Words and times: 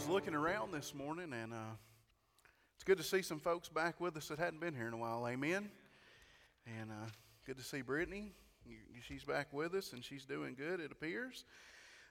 was 0.00 0.08
looking 0.08 0.34
around 0.34 0.72
this 0.72 0.94
morning, 0.94 1.30
and 1.34 1.52
uh, 1.52 1.74
it's 2.74 2.84
good 2.84 2.96
to 2.96 3.04
see 3.04 3.20
some 3.20 3.38
folks 3.38 3.68
back 3.68 4.00
with 4.00 4.16
us 4.16 4.28
that 4.28 4.38
hadn't 4.38 4.58
been 4.58 4.74
here 4.74 4.88
in 4.88 4.94
a 4.94 4.96
while. 4.96 5.28
Amen. 5.28 5.68
And 6.64 6.90
uh, 6.90 7.10
good 7.44 7.58
to 7.58 7.62
see 7.62 7.82
Brittany. 7.82 8.32
She's 9.06 9.24
back 9.24 9.48
with 9.52 9.74
us, 9.74 9.92
and 9.92 10.02
she's 10.02 10.24
doing 10.24 10.56
good. 10.56 10.80
It 10.80 10.90
appears. 10.90 11.44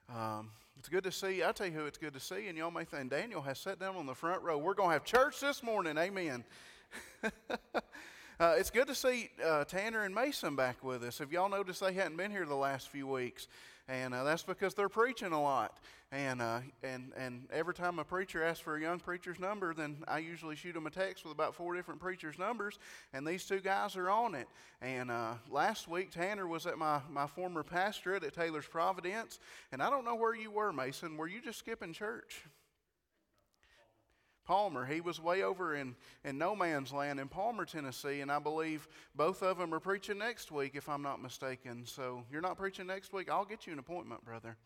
Um, 0.08 0.52
it's 0.78 0.88
good 0.88 1.04
to 1.06 1.12
see. 1.12 1.44
I 1.44 1.52
tell 1.52 1.66
you 1.66 1.74
who 1.74 1.86
it's 1.88 1.98
good 1.98 2.14
to 2.14 2.20
see, 2.20 2.48
and 2.48 2.56
y'all 2.56 2.70
may 2.70 2.84
think 2.84 3.10
Daniel 3.10 3.42
has 3.42 3.58
sat 3.58 3.80
down 3.80 3.96
on 3.96 4.06
the 4.06 4.14
front 4.14 4.44
row. 4.44 4.60
We're 4.60 4.76
going 4.76 4.90
to 4.90 4.94
have 4.94 5.04
church 5.04 5.40
this 5.40 5.64
morning. 5.64 5.98
Amen. 5.98 6.44
Uh, 8.42 8.56
it's 8.58 8.70
good 8.70 8.88
to 8.88 8.96
see 8.96 9.30
uh, 9.46 9.66
Tanner 9.66 10.06
and 10.06 10.16
Mason 10.16 10.56
back 10.56 10.82
with 10.82 11.04
us. 11.04 11.18
Have 11.18 11.30
y'all 11.34 11.50
noticed 11.50 11.82
they 11.82 11.92
hadn't 11.92 12.16
been 12.16 12.32
here 12.32 12.46
the 12.46 12.56
last 12.56 12.88
few 12.88 13.06
weeks? 13.06 13.50
And 13.90 14.14
uh, 14.14 14.24
that's 14.24 14.44
because 14.44 14.76
they're 14.76 14.88
preaching 14.88 15.32
a 15.32 15.42
lot. 15.42 15.80
And, 16.12 16.42
uh, 16.42 16.60
and, 16.84 17.12
and 17.18 17.48
every 17.52 17.74
time 17.74 17.98
a 17.98 18.04
preacher 18.04 18.44
asks 18.44 18.60
for 18.60 18.78
a 18.78 18.82
young 18.82 19.00
preacher's 19.00 19.40
number, 19.40 19.74
then 19.74 19.98
I 20.08 20.20
usually 20.20 20.56
shoot 20.56 20.74
them 20.74 20.86
a 20.86 20.92
text 20.92 21.24
with 21.24 21.34
about 21.34 21.56
four 21.56 21.76
different 21.76 22.00
preachers' 22.00 22.38
numbers. 22.38 22.78
And 23.14 23.26
these 23.26 23.46
two 23.46 23.60
guys 23.60 23.96
are 23.96 24.10
on 24.10 24.36
it. 24.36 24.48
And 24.82 25.10
uh, 25.10 25.34
last 25.50 25.88
week, 25.88 26.12
Tanner 26.12 26.48
was 26.48 26.68
at 26.68 26.78
my, 26.78 27.02
my 27.12 27.26
former 27.26 27.64
pastorate 27.64 28.24
at 28.24 28.36
Taylor's 28.36 28.68
Providence. 28.68 29.40
And 29.72 29.82
I 29.82 29.90
don't 29.90 30.06
know 30.06 30.16
where 30.16 30.36
you 30.36 30.52
were, 30.52 30.72
Mason. 30.72 31.18
Were 31.18 31.28
you 31.28 31.42
just 31.42 31.58
skipping 31.58 31.94
church? 31.94 32.44
Palmer. 34.50 34.84
He 34.84 35.00
was 35.00 35.22
way 35.22 35.44
over 35.44 35.76
in, 35.76 35.96
in 36.26 36.40
no 36.40 36.56
man's 36.56 36.92
land 36.92 37.20
in 37.20 37.28
Palmer, 37.28 37.66
Tennessee, 37.66 38.22
and 38.22 38.32
I 38.32 38.40
believe 38.40 38.88
both 39.14 39.44
of 39.44 39.60
them 39.60 39.76
are 39.76 39.80
preaching 39.80 40.18
next 40.18 40.52
week, 40.52 40.72
if 40.74 40.90
I'm 40.90 41.04
not 41.04 41.22
mistaken. 41.22 41.84
So 41.86 42.24
you're 42.32 42.42
not 42.42 42.58
preaching 42.58 42.88
next 42.88 43.14
week? 43.14 43.30
I'll 43.30 43.46
get 43.46 43.68
you 43.68 43.74
an 43.74 43.78
appointment, 43.78 44.26
brother. 44.26 44.58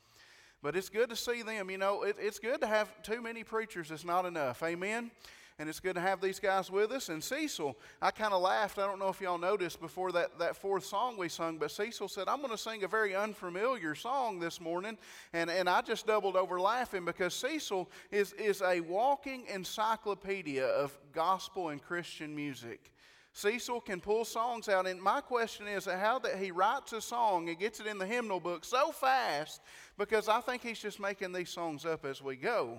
But 0.61 0.77
it's 0.77 0.87
good 0.87 1.09
to 1.09 1.17
see 1.17 1.41
them. 1.41 1.69
You 1.69 1.77
know, 1.77 2.03
it, 2.03 2.15
it's 2.17 2.39
good 2.39 2.61
to 2.61 2.67
have 2.67 3.03
too 3.03 3.21
many 3.21 3.43
preachers. 3.43 3.91
It's 3.91 4.05
not 4.05 4.25
enough. 4.25 4.63
Amen 4.63 5.11
and 5.59 5.69
it's 5.69 5.79
good 5.79 5.95
to 5.95 6.01
have 6.01 6.21
these 6.21 6.39
guys 6.39 6.71
with 6.71 6.91
us. 6.91 7.09
And 7.09 7.23
Cecil, 7.23 7.77
I 8.01 8.11
kind 8.11 8.33
of 8.33 8.41
laughed. 8.41 8.79
I 8.79 8.87
don't 8.87 8.99
know 8.99 9.09
if 9.09 9.21
y'all 9.21 9.37
noticed 9.37 9.79
before 9.79 10.11
that, 10.13 10.39
that 10.39 10.55
fourth 10.55 10.85
song 10.85 11.17
we 11.17 11.29
sung, 11.29 11.57
but 11.57 11.71
Cecil 11.71 12.07
said, 12.07 12.27
I'm 12.27 12.39
going 12.39 12.51
to 12.51 12.57
sing 12.57 12.83
a 12.83 12.87
very 12.87 13.15
unfamiliar 13.15 13.95
song 13.95 14.39
this 14.39 14.59
morning. 14.59 14.97
And, 15.31 15.49
and 15.49 15.69
I 15.69 15.81
just 15.81 16.07
doubled 16.07 16.35
over 16.35 16.59
laughing 16.59 17.05
because 17.05 17.33
Cecil 17.33 17.89
is, 18.11 18.33
is 18.33 18.61
a 18.61 18.79
walking 18.81 19.45
encyclopedia 19.47 20.65
of 20.65 20.97
gospel 21.13 21.69
and 21.69 21.81
Christian 21.81 22.35
music. 22.35 22.91
Cecil 23.35 23.81
can 23.81 23.99
pull 23.99 24.25
songs 24.25 24.69
out, 24.69 24.85
and 24.85 25.01
my 25.01 25.19
question 25.19 25.67
is 25.67 25.85
how 25.85 26.19
that 26.19 26.37
he 26.37 26.51
writes 26.51 26.93
a 26.93 27.01
song 27.01 27.49
and 27.49 27.57
gets 27.57 27.79
it 27.79 27.87
in 27.87 27.97
the 27.97 28.05
hymnal 28.05 28.39
book 28.39 28.63
so 28.63 28.91
fast 28.91 29.59
because 29.97 30.29
I 30.29 30.39
think 30.39 30.61
he's 30.61 30.79
just 30.79 30.99
making 30.99 31.31
these 31.31 31.49
songs 31.49 31.83
up 31.83 32.05
as 32.05 32.21
we 32.21 32.35
go. 32.35 32.77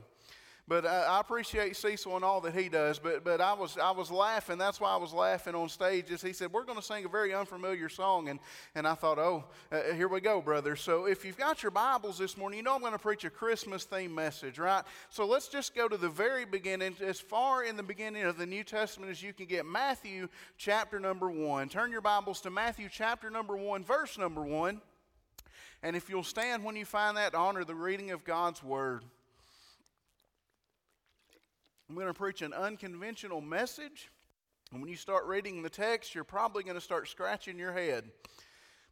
But 0.67 0.87
uh, 0.87 1.07
I 1.11 1.21
appreciate 1.21 1.77
Cecil 1.77 2.17
and 2.17 2.25
all 2.25 2.41
that 2.41 2.55
he 2.55 2.71
does. 2.71 2.99
But, 2.99 3.23
but 3.23 3.39
I, 3.43 3.53
was, 3.53 3.77
I 3.77 3.91
was 3.91 4.11
laughing. 4.11 4.57
That's 4.57 4.81
why 4.81 4.95
I 4.95 4.97
was 4.97 5.13
laughing 5.13 5.55
on 5.55 5.69
stage. 5.69 6.11
As 6.11 6.23
he 6.23 6.33
said, 6.33 6.55
We're 6.55 6.65
going 6.65 6.79
to 6.79 6.85
sing 6.85 7.05
a 7.05 7.09
very 7.09 7.35
unfamiliar 7.35 7.91
song. 7.91 8.31
And, 8.31 8.41
and 8.75 8.89
I 8.89 8.95
thought, 8.95 9.19
Oh, 9.19 9.45
uh, 9.71 9.93
here 9.95 10.09
we 10.09 10.23
go, 10.23 10.41
brother. 10.41 10.75
So 10.75 11.07
if 11.07 11.23
you've 11.23 11.37
got 11.37 11.63
your 11.63 11.71
Bibles 11.71 12.17
this 12.17 12.39
morning, 12.39 12.57
you 12.57 12.63
know 12.63 12.75
I'm 12.75 12.81
going 12.81 12.93
to 12.93 12.99
preach 12.99 13.25
a 13.25 13.31
Christmas 13.31 13.85
themed 13.85 14.15
message, 14.15 14.59
right? 14.59 14.85
So 15.11 15.27
let's 15.27 15.49
just 15.49 15.75
go 15.75 15.87
to 15.87 15.99
the 15.99 16.09
very 16.09 16.47
beginning, 16.47 16.97
as 17.05 17.21
far 17.21 17.63
in 17.63 17.77
the 17.77 17.83
beginning 17.83 18.23
of 18.23 18.39
the 18.39 18.47
New 18.47 18.65
Testament 18.65 19.11
as 19.11 19.23
you 19.23 19.35
can 19.35 19.45
get. 19.45 19.67
Matthew 19.67 20.29
chapter 20.57 20.99
number 20.99 21.31
one. 21.31 21.69
Turn 21.69 21.91
your 21.91 22.01
Bibles 22.01 22.41
to 22.41 22.51
Matthew 22.51 22.89
chapter 22.91 23.29
number 23.29 23.55
one, 23.55 23.85
verse 23.85 24.17
number 24.17 24.43
one. 24.43 24.81
And 25.83 25.95
if 25.95 26.09
you'll 26.09 26.23
stand 26.23 26.65
when 26.65 26.75
you 26.75 26.87
find 26.87 27.19
that, 27.19 27.35
honor 27.35 27.65
the 27.65 27.75
reading 27.75 28.13
of 28.13 28.25
God's 28.25 28.63
Word. 28.63 29.05
I'm 31.89 31.95
going 31.97 32.07
to 32.07 32.15
preach 32.15 32.41
an 32.41 32.55
unconventional 32.55 33.43
message. 33.43 34.11
And 34.73 34.81
when 34.81 34.91
you 34.91 34.97
start 34.97 35.27
reading 35.27 35.63
the 35.63 35.69
text, 35.69 36.15
you're 36.15 36.25
probably 36.25 36.65
going 36.65 36.77
to 36.77 36.81
start 36.81 37.09
scratching 37.09 37.59
your 37.59 37.73
head. 37.73 38.05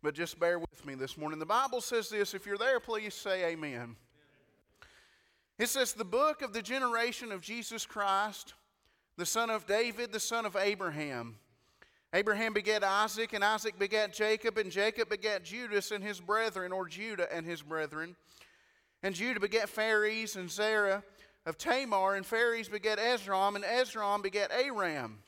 But 0.03 0.15
just 0.15 0.39
bear 0.39 0.59
with 0.59 0.85
me 0.85 0.95
this 0.95 1.17
morning. 1.17 1.39
The 1.39 1.47
Bible 1.47 1.81
says 1.81 2.11
this. 2.11 2.35
If 2.35 2.45
you're 2.45 2.59
there, 2.59 2.81
please 2.81 3.15
say 3.15 3.47
amen. 3.47 3.97
It 5.59 5.69
says, 5.69 5.95
The 5.95 6.05
book 6.05 6.43
of 6.43 6.53
the 6.53 6.61
generation 6.61 7.33
of 7.33 7.41
Jesus 7.41 7.87
Christ, 7.87 8.53
the 9.17 9.25
son 9.27 9.49
of 9.49 9.67
David, 9.67 10.13
the 10.13 10.21
son 10.21 10.45
of 10.45 10.55
Abraham. 10.55 11.37
Abraham 12.13 12.53
begat 12.53 12.85
Isaac, 12.85 13.33
and 13.33 13.43
Isaac 13.43 13.79
begat 13.79 14.13
Jacob, 14.13 14.59
and 14.59 14.71
Jacob 14.71 15.09
begat 15.09 15.45
Judas 15.45 15.93
and 15.93 16.05
his 16.05 16.21
brethren, 16.21 16.73
or 16.73 16.87
Judah 16.87 17.33
and 17.35 17.47
his 17.47 17.63
brethren. 17.63 18.17
And 19.03 19.15
Judah 19.15 19.41
begat 19.41 19.71
Phares 19.71 20.37
and 20.37 20.51
Zerah 20.51 21.03
of 21.45 21.59
Tamar, 21.59 22.15
and 22.15 22.25
Phares 22.25 22.69
begat 22.69 22.99
Esrom, 22.99 23.57
and 23.57 23.65
Esrom 23.65 24.23
begat 24.23 24.51
Aram. 24.53 25.19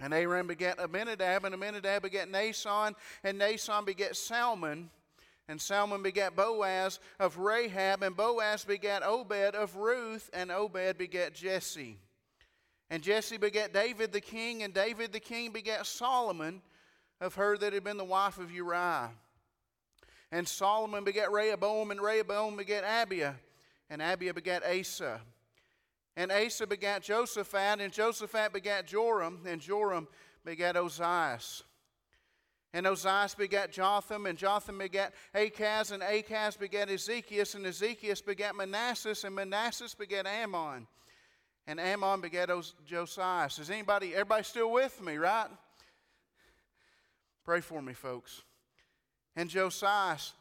And 0.00 0.14
Aram 0.14 0.46
begat 0.46 0.78
Amminadab, 0.78 1.44
and 1.44 1.54
Amminadab 1.54 2.02
begat 2.02 2.30
Nason, 2.30 2.94
and 3.24 3.38
Nason 3.38 3.84
begat 3.84 4.16
Salmon. 4.16 4.90
And 5.48 5.60
Salmon 5.60 6.02
begat 6.02 6.36
Boaz 6.36 7.00
of 7.18 7.38
Rahab, 7.38 8.02
and 8.02 8.16
Boaz 8.16 8.64
begat 8.64 9.02
Obed 9.02 9.54
of 9.54 9.76
Ruth, 9.76 10.30
and 10.32 10.52
Obed 10.52 10.98
begat 10.98 11.34
Jesse. 11.34 11.98
And 12.90 13.02
Jesse 13.02 13.38
begat 13.38 13.72
David 13.72 14.12
the 14.12 14.20
king, 14.20 14.62
and 14.62 14.72
David 14.72 15.12
the 15.12 15.20
king 15.20 15.50
begat 15.50 15.86
Solomon 15.86 16.62
of 17.20 17.34
her 17.34 17.56
that 17.58 17.72
had 17.72 17.82
been 17.82 17.96
the 17.96 18.04
wife 18.04 18.38
of 18.38 18.52
Uriah. 18.52 19.10
And 20.30 20.46
Solomon 20.46 21.04
begat 21.04 21.32
Rehoboam, 21.32 21.90
and 21.90 22.00
Rehoboam 22.00 22.56
begat 22.56 22.84
Abiah, 22.84 23.34
and 23.90 24.00
Abiah 24.00 24.34
begat 24.34 24.62
Asa. 24.64 25.20
And 26.18 26.32
Asa 26.32 26.66
begat 26.66 27.04
Josaphat, 27.04 27.80
and 27.80 27.92
Josaphat 27.92 28.52
begat 28.52 28.88
Joram, 28.88 29.38
and 29.46 29.60
Joram 29.60 30.08
begat 30.44 30.74
Ozias. 30.74 31.62
And 32.72 32.86
Ozias 32.86 33.36
begat 33.36 33.70
Jotham, 33.70 34.26
and 34.26 34.36
Jotham 34.36 34.78
begat 34.78 35.14
Achaz, 35.32 35.92
and 35.92 36.02
Achaz 36.02 36.58
begat 36.58 36.88
Ezekias, 36.88 37.54
and 37.54 37.64
Ezekias 37.64 38.20
begat 38.26 38.54
Manasses, 38.54 39.22
and 39.22 39.38
Manasses 39.38 39.96
begat 39.96 40.26
Amon. 40.26 40.88
And 41.68 41.78
Amon 41.78 42.20
begat 42.20 42.48
Josias. 42.84 43.60
Is 43.60 43.70
anybody, 43.70 44.12
everybody 44.12 44.42
still 44.42 44.72
with 44.72 45.00
me, 45.00 45.18
right? 45.18 45.46
Pray 47.44 47.60
for 47.60 47.80
me, 47.80 47.92
folks. 47.92 48.42
And 49.36 49.48
Josias 49.48 50.32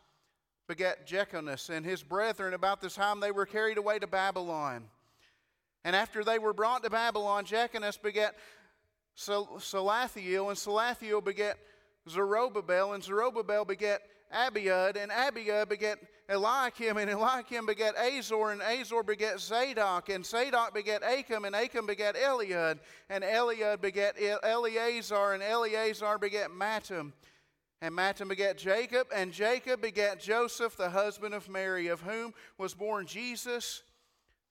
begat 0.67 1.05
Jeconias, 1.05 1.69
and 1.69 1.85
his 1.85 2.01
brethren 2.01 2.55
about 2.55 2.81
this 2.81 2.95
time 2.95 3.19
they 3.19 3.31
were 3.31 3.45
carried 3.45 3.77
away 3.77 3.99
to 3.99 4.07
Babylon. 4.07 4.85
And 5.83 5.95
after 5.95 6.23
they 6.23 6.39
were 6.39 6.53
brought 6.53 6.83
to 6.83 6.89
Babylon, 6.89 7.45
Jeconias 7.45 8.01
begat 8.01 8.35
Salathiel, 9.17 10.49
and 10.49 10.57
Salathiel 10.57 11.23
begat 11.23 11.57
Zerubbabel, 12.09 12.93
and 12.93 13.03
Zerubbabel 13.03 13.65
begat 13.65 14.01
Abiud, 14.33 14.97
and 14.97 15.11
Abiud 15.11 15.69
begat 15.69 15.99
Eliakim, 16.29 16.97
and 16.97 17.09
Eliakim 17.09 17.65
begat 17.65 17.95
Azor, 17.97 18.51
and 18.51 18.61
Azor 18.61 19.01
begat 19.01 19.39
Zadok, 19.39 20.09
and 20.09 20.25
Zadok 20.25 20.73
begat 20.73 21.01
Achim, 21.03 21.45
and 21.45 21.55
Achim 21.55 21.85
begat 21.85 22.15
Eliud, 22.15 22.79
and 23.09 23.23
Eliud 23.23 23.81
begat 23.81 24.15
Eleazar, 24.43 25.33
and 25.33 25.41
Eleazar 25.41 26.17
begat 26.17 26.49
Mattam. 26.49 27.13
And 27.81 27.95
Mattam 27.95 28.27
begat 28.27 28.57
Jacob, 28.57 29.07
and 29.15 29.31
Jacob 29.31 29.81
begat 29.81 30.19
Joseph, 30.19 30.75
the 30.75 30.89
husband 30.89 31.33
of 31.33 31.47
Mary, 31.47 31.87
of 31.87 32.01
whom 32.01 32.33
was 32.57 32.73
born 32.73 33.05
Jesus 33.05 33.83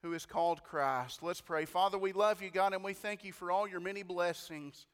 who 0.06 0.12
is 0.12 0.24
called 0.24 0.62
Christ. 0.62 1.20
Let's 1.20 1.40
pray. 1.40 1.64
Father, 1.64 1.98
we 1.98 2.12
love 2.12 2.40
you, 2.40 2.48
God, 2.48 2.72
and 2.72 2.84
we 2.84 2.92
thank 2.92 3.24
you 3.24 3.32
for 3.32 3.50
all 3.50 3.66
your 3.66 3.80
many 3.80 4.04
blessings. 4.04 4.86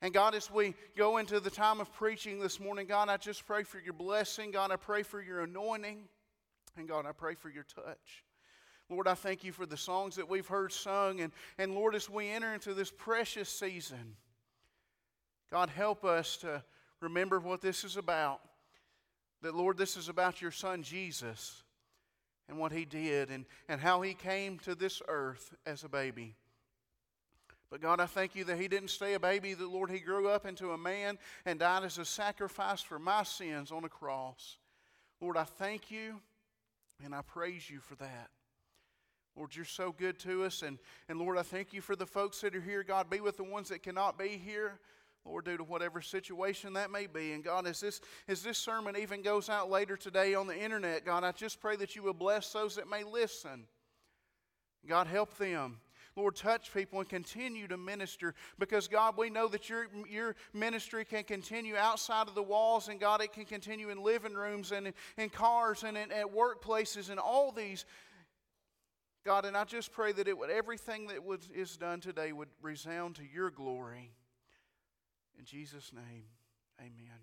And 0.00 0.12
God, 0.12 0.34
as 0.34 0.50
we 0.50 0.74
go 0.96 1.18
into 1.18 1.38
the 1.38 1.50
time 1.50 1.80
of 1.80 1.92
preaching 1.92 2.40
this 2.40 2.58
morning, 2.58 2.88
God, 2.88 3.08
I 3.08 3.16
just 3.16 3.46
pray 3.46 3.62
for 3.62 3.78
your 3.78 3.92
blessing. 3.92 4.50
God, 4.50 4.72
I 4.72 4.76
pray 4.76 5.04
for 5.04 5.22
your 5.22 5.42
anointing. 5.42 6.00
And 6.76 6.88
God, 6.88 7.06
I 7.06 7.12
pray 7.12 7.36
for 7.36 7.48
your 7.48 7.62
touch. 7.62 8.24
Lord, 8.90 9.06
I 9.06 9.14
thank 9.14 9.44
you 9.44 9.52
for 9.52 9.66
the 9.66 9.76
songs 9.76 10.16
that 10.16 10.28
we've 10.28 10.48
heard 10.48 10.72
sung. 10.72 11.20
And, 11.20 11.32
and 11.56 11.72
Lord, 11.72 11.94
as 11.94 12.10
we 12.10 12.28
enter 12.28 12.52
into 12.52 12.74
this 12.74 12.90
precious 12.90 13.48
season, 13.48 14.16
God, 15.48 15.70
help 15.70 16.04
us 16.04 16.38
to 16.38 16.64
remember 17.00 17.38
what 17.38 17.60
this 17.60 17.84
is 17.84 17.96
about. 17.96 18.40
That, 19.42 19.54
Lord, 19.54 19.78
this 19.78 19.96
is 19.96 20.08
about 20.08 20.42
your 20.42 20.50
son 20.50 20.82
Jesus 20.82 21.62
and 22.52 22.60
what 22.60 22.70
he 22.70 22.84
did 22.84 23.30
and, 23.30 23.46
and 23.66 23.80
how 23.80 24.02
he 24.02 24.12
came 24.12 24.58
to 24.58 24.74
this 24.74 25.00
earth 25.08 25.54
as 25.64 25.84
a 25.84 25.88
baby. 25.88 26.34
But 27.70 27.80
God, 27.80 27.98
I 27.98 28.04
thank 28.04 28.34
you 28.34 28.44
that 28.44 28.58
he 28.58 28.68
didn't 28.68 28.90
stay 28.90 29.14
a 29.14 29.20
baby, 29.20 29.54
that 29.54 29.68
Lord, 29.70 29.90
he 29.90 29.98
grew 29.98 30.28
up 30.28 30.44
into 30.44 30.72
a 30.72 30.78
man 30.78 31.18
and 31.46 31.58
died 31.58 31.84
as 31.84 31.96
a 31.96 32.04
sacrifice 32.04 32.82
for 32.82 32.98
my 32.98 33.22
sins 33.22 33.72
on 33.72 33.84
a 33.84 33.88
cross. 33.88 34.58
Lord, 35.22 35.38
I 35.38 35.44
thank 35.44 35.90
you 35.90 36.20
and 37.02 37.14
I 37.14 37.22
praise 37.22 37.70
you 37.70 37.80
for 37.80 37.94
that. 37.94 38.28
Lord, 39.34 39.56
you're 39.56 39.64
so 39.64 39.90
good 39.90 40.18
to 40.18 40.44
us. 40.44 40.60
And, 40.60 40.78
and 41.08 41.18
Lord, 41.18 41.38
I 41.38 41.42
thank 41.42 41.72
you 41.72 41.80
for 41.80 41.96
the 41.96 42.04
folks 42.04 42.42
that 42.42 42.54
are 42.54 42.60
here. 42.60 42.82
God, 42.82 43.08
be 43.08 43.20
with 43.20 43.38
the 43.38 43.44
ones 43.44 43.70
that 43.70 43.82
cannot 43.82 44.18
be 44.18 44.28
here. 44.28 44.78
Lord, 45.24 45.44
due 45.44 45.56
to 45.56 45.64
whatever 45.64 46.00
situation 46.00 46.72
that 46.72 46.90
may 46.90 47.06
be. 47.06 47.32
And 47.32 47.44
God, 47.44 47.66
as 47.66 47.80
this, 47.80 48.00
as 48.26 48.42
this 48.42 48.58
sermon 48.58 48.96
even 48.96 49.22
goes 49.22 49.48
out 49.48 49.70
later 49.70 49.96
today 49.96 50.34
on 50.34 50.46
the 50.46 50.58
internet, 50.58 51.04
God, 51.04 51.22
I 51.22 51.32
just 51.32 51.60
pray 51.60 51.76
that 51.76 51.94
you 51.94 52.02
will 52.02 52.12
bless 52.12 52.52
those 52.52 52.74
that 52.74 52.90
may 52.90 53.04
listen. 53.04 53.64
God, 54.86 55.06
help 55.06 55.36
them. 55.38 55.78
Lord, 56.16 56.36
touch 56.36 56.74
people 56.74 57.00
and 57.00 57.08
continue 57.08 57.66
to 57.68 57.76
minister 57.76 58.34
because, 58.58 58.86
God, 58.86 59.16
we 59.16 59.30
know 59.30 59.48
that 59.48 59.70
your, 59.70 59.86
your 60.08 60.36
ministry 60.52 61.04
can 61.04 61.24
continue 61.24 61.76
outside 61.76 62.28
of 62.28 62.34
the 62.34 62.42
walls, 62.42 62.88
and 62.88 63.00
God, 63.00 63.22
it 63.22 63.32
can 63.32 63.46
continue 63.46 63.88
in 63.88 64.02
living 64.02 64.34
rooms 64.34 64.72
and 64.72 64.92
in, 65.16 65.30
cars 65.30 65.84
and 65.84 65.96
in, 65.96 66.12
at 66.12 66.26
workplaces 66.26 67.08
and 67.08 67.18
all 67.18 67.50
these. 67.50 67.86
God, 69.24 69.46
and 69.46 69.56
I 69.56 69.64
just 69.64 69.92
pray 69.92 70.12
that 70.12 70.28
it 70.28 70.36
would 70.36 70.50
everything 70.50 71.06
that 71.06 71.24
was, 71.24 71.48
is 71.54 71.76
done 71.76 72.00
today 72.00 72.32
would 72.32 72.50
resound 72.60 73.14
to 73.16 73.22
your 73.24 73.50
glory. 73.50 74.10
In 75.42 75.46
Jesus' 75.46 75.92
name, 75.92 76.22
amen. 76.78 77.18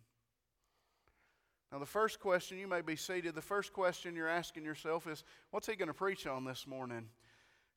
Now, 1.71 1.79
the 1.79 1.85
first 1.85 2.19
question, 2.19 2.59
you 2.59 2.67
may 2.67 2.81
be 2.81 2.97
seated, 2.97 3.33
the 3.33 3.41
first 3.41 3.71
question 3.71 4.13
you're 4.13 4.27
asking 4.27 4.65
yourself 4.65 5.07
is, 5.07 5.23
what's 5.51 5.67
he 5.67 5.77
going 5.77 5.87
to 5.87 5.93
preach 5.93 6.27
on 6.27 6.43
this 6.43 6.67
morning? 6.67 7.07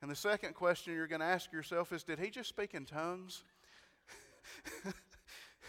And 0.01 0.11
the 0.11 0.17
second 0.17 0.57
question 0.57 0.95
you're 0.95 1.07
going 1.07 1.21
to 1.21 1.27
ask 1.27 1.53
yourself 1.53 1.93
is, 1.93 2.03
did 2.03 2.19
he 2.19 2.29
just 2.29 2.49
speak 2.49 2.75
in 2.75 2.87
tongues? 2.87 3.45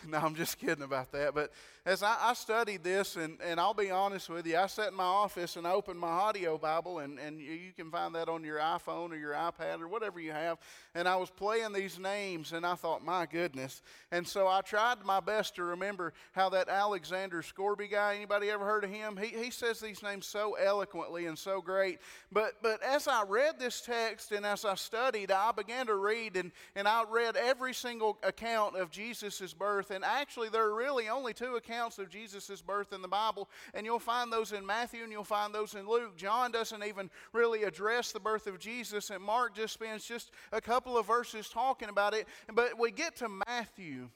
no, 0.07 0.17
I'm 0.17 0.35
just 0.35 0.59
kidding 0.59 0.83
about 0.83 1.11
that. 1.11 1.33
But 1.33 1.51
as 1.85 2.01
I, 2.01 2.15
I, 2.21 2.33
studied 2.33 2.81
this, 2.81 3.17
and, 3.17 3.37
and 3.43 3.59
I'll 3.59 3.73
be 3.73 3.91
honest 3.91 4.29
with 4.29 4.47
you, 4.47 4.57
I 4.57 4.67
sat 4.67 4.89
in 4.89 4.95
my 4.95 5.03
office 5.03 5.57
and 5.57 5.67
I 5.67 5.73
opened 5.73 5.99
my 5.99 6.07
audio 6.07 6.57
Bible, 6.57 6.99
and, 6.99 7.19
and 7.19 7.41
you 7.41 7.73
can 7.75 7.91
find 7.91 8.15
that 8.15 8.29
on 8.29 8.43
your 8.45 8.57
iPhone 8.57 9.11
or 9.11 9.17
your 9.17 9.33
iPad 9.33 9.81
or 9.81 9.89
whatever 9.89 10.21
you 10.21 10.31
have. 10.31 10.59
And 10.95 11.09
I 11.09 11.17
was 11.17 11.29
playing 11.29 11.73
these 11.73 11.99
names, 11.99 12.53
and 12.53 12.65
I 12.65 12.75
thought, 12.75 13.03
my 13.03 13.25
goodness. 13.25 13.81
And 14.11 14.25
so 14.25 14.47
I 14.47 14.61
tried 14.61 15.03
my 15.03 15.19
best 15.19 15.55
to 15.55 15.63
remember 15.63 16.13
how 16.31 16.49
that 16.49 16.69
Alexander 16.69 17.41
Scourby 17.41 17.89
guy, 17.89 18.15
anybody 18.15 18.49
ever 18.49 18.63
heard 18.63 18.85
of 18.85 18.89
him? 18.89 19.17
He, 19.17 19.27
he 19.27 19.51
says 19.51 19.81
these 19.81 20.01
names 20.01 20.25
so 20.25 20.53
eloquently 20.53 21.25
and 21.25 21.37
so 21.37 21.59
great. 21.59 21.99
But, 22.31 22.53
but 22.61 22.81
as 22.81 23.09
I 23.09 23.23
read 23.27 23.59
this 23.59 23.81
text 23.81 24.31
and 24.31 24.45
as 24.45 24.63
I 24.63 24.75
studied, 24.75 25.31
I 25.31 25.51
began 25.51 25.87
to 25.87 25.95
read, 25.95 26.37
and, 26.37 26.53
and 26.77 26.87
I 26.87 27.03
read 27.09 27.35
every 27.35 27.73
single 27.73 28.19
account 28.23 28.77
of 28.77 28.89
Jesus' 28.89 29.53
birth. 29.53 29.91
And 29.93 30.03
actually, 30.03 30.49
there 30.49 30.65
are 30.65 30.75
really 30.75 31.07
only 31.07 31.33
two 31.33 31.55
accounts 31.55 31.99
of 31.99 32.09
Jesus' 32.09 32.61
birth 32.61 32.91
in 32.91 33.01
the 33.01 33.07
Bible, 33.07 33.49
and 33.73 33.85
you'll 33.85 33.99
find 33.99 34.33
those 34.33 34.51
in 34.51 34.65
Matthew 34.65 35.03
and 35.03 35.11
you'll 35.11 35.23
find 35.23 35.55
those 35.55 35.75
in 35.75 35.87
Luke. 35.87 36.17
John 36.17 36.51
doesn't 36.51 36.83
even 36.83 37.09
really 37.31 37.63
address 37.63 38.11
the 38.11 38.19
birth 38.19 38.47
of 38.47 38.59
Jesus, 38.59 39.09
and 39.09 39.23
Mark 39.23 39.55
just 39.55 39.73
spends 39.73 40.05
just 40.05 40.31
a 40.51 40.59
couple 40.59 40.97
of 40.97 41.07
verses 41.07 41.47
talking 41.47 41.89
about 41.89 42.13
it. 42.13 42.27
But 42.51 42.77
we 42.77 42.91
get 42.91 43.15
to 43.17 43.29
Matthew. 43.47 44.09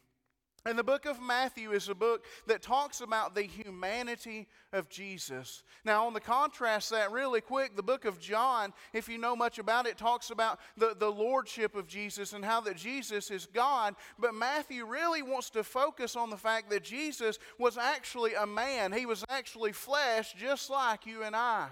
And 0.68 0.78
the 0.78 0.84
book 0.84 1.06
of 1.06 1.22
Matthew 1.22 1.72
is 1.72 1.88
a 1.88 1.96
book 1.96 2.26
that 2.46 2.62
talks 2.62 3.00
about 3.00 3.34
the 3.34 3.44
humanity 3.44 4.50
of 4.74 4.90
Jesus. 4.90 5.64
Now, 5.86 6.06
on 6.06 6.14
the 6.14 6.20
contrast 6.20 6.90
that 6.90 7.10
really 7.14 7.40
quick, 7.40 7.78
the 7.78 7.82
book 7.82 8.04
of 8.04 8.20
John, 8.20 8.74
if 8.92 9.08
you 9.08 9.18
know 9.18 9.34
much 9.34 9.60
about 9.60 9.88
it, 9.88 9.98
talks 9.98 10.30
about 10.30 10.60
the, 10.76 10.94
the 11.00 11.10
lordship 11.10 11.74
of 11.74 11.88
Jesus 11.88 12.34
and 12.34 12.44
how 12.44 12.60
that 12.62 12.76
Jesus 12.76 13.32
is 13.32 13.46
God. 13.46 13.96
But 14.20 14.36
Matthew 14.36 14.86
really 14.86 15.22
wants 15.22 15.50
to 15.52 15.64
focus 15.64 16.18
on 16.18 16.30
the 16.30 16.36
fact 16.36 16.70
that 16.72 16.84
Jesus 16.84 17.40
was 17.58 17.78
actually 17.78 18.34
a 18.34 18.46
man. 18.46 18.92
He 18.92 19.06
was 19.06 19.24
actually 19.30 19.72
flesh 19.72 20.34
just 20.34 20.70
like 20.70 21.06
you 21.06 21.24
and 21.24 21.34
I. 21.34 21.70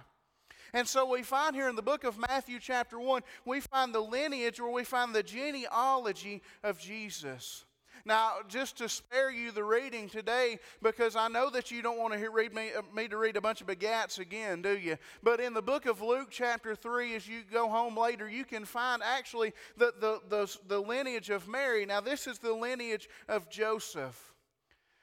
And 0.73 0.87
so 0.87 1.05
we 1.05 1.21
find 1.21 1.53
here 1.53 1.67
in 1.67 1.75
the 1.75 1.81
book 1.81 2.05
of 2.05 2.17
Matthew, 2.17 2.59
chapter 2.61 2.97
1, 2.97 3.23
we 3.43 3.59
find 3.59 3.93
the 3.93 3.99
lineage 3.99 4.61
or 4.61 4.71
we 4.71 4.85
find 4.85 5.13
the 5.13 5.21
genealogy 5.21 6.41
of 6.63 6.79
Jesus. 6.79 7.65
Now, 8.07 8.33
just 8.47 8.77
to 8.77 8.87
spare 8.87 9.31
you 9.31 9.51
the 9.51 9.63
reading 9.63 10.07
today, 10.07 10.59
because 10.83 11.15
I 11.15 11.27
know 11.27 11.49
that 11.49 11.71
you 11.71 11.81
don't 11.81 11.97
want 11.97 12.13
to 12.13 12.19
hear, 12.19 12.29
read 12.29 12.53
me, 12.53 12.69
uh, 12.77 12.83
me 12.95 13.07
to 13.07 13.17
read 13.17 13.35
a 13.35 13.41
bunch 13.41 13.61
of 13.61 13.67
begats 13.67 14.19
again, 14.19 14.61
do 14.61 14.77
you? 14.77 14.97
But 15.23 15.39
in 15.39 15.55
the 15.55 15.61
book 15.61 15.87
of 15.87 16.03
Luke, 16.03 16.27
chapter 16.29 16.75
3, 16.75 17.15
as 17.15 17.27
you 17.27 17.41
go 17.51 17.67
home 17.67 17.97
later, 17.97 18.29
you 18.29 18.45
can 18.45 18.63
find 18.63 19.01
actually 19.03 19.53
the, 19.75 19.91
the, 19.99 20.21
the, 20.29 20.57
the 20.67 20.79
lineage 20.79 21.31
of 21.31 21.47
Mary. 21.47 21.83
Now, 21.87 21.99
this 21.99 22.27
is 22.27 22.37
the 22.37 22.53
lineage 22.53 23.09
of 23.27 23.49
Joseph. 23.49 24.33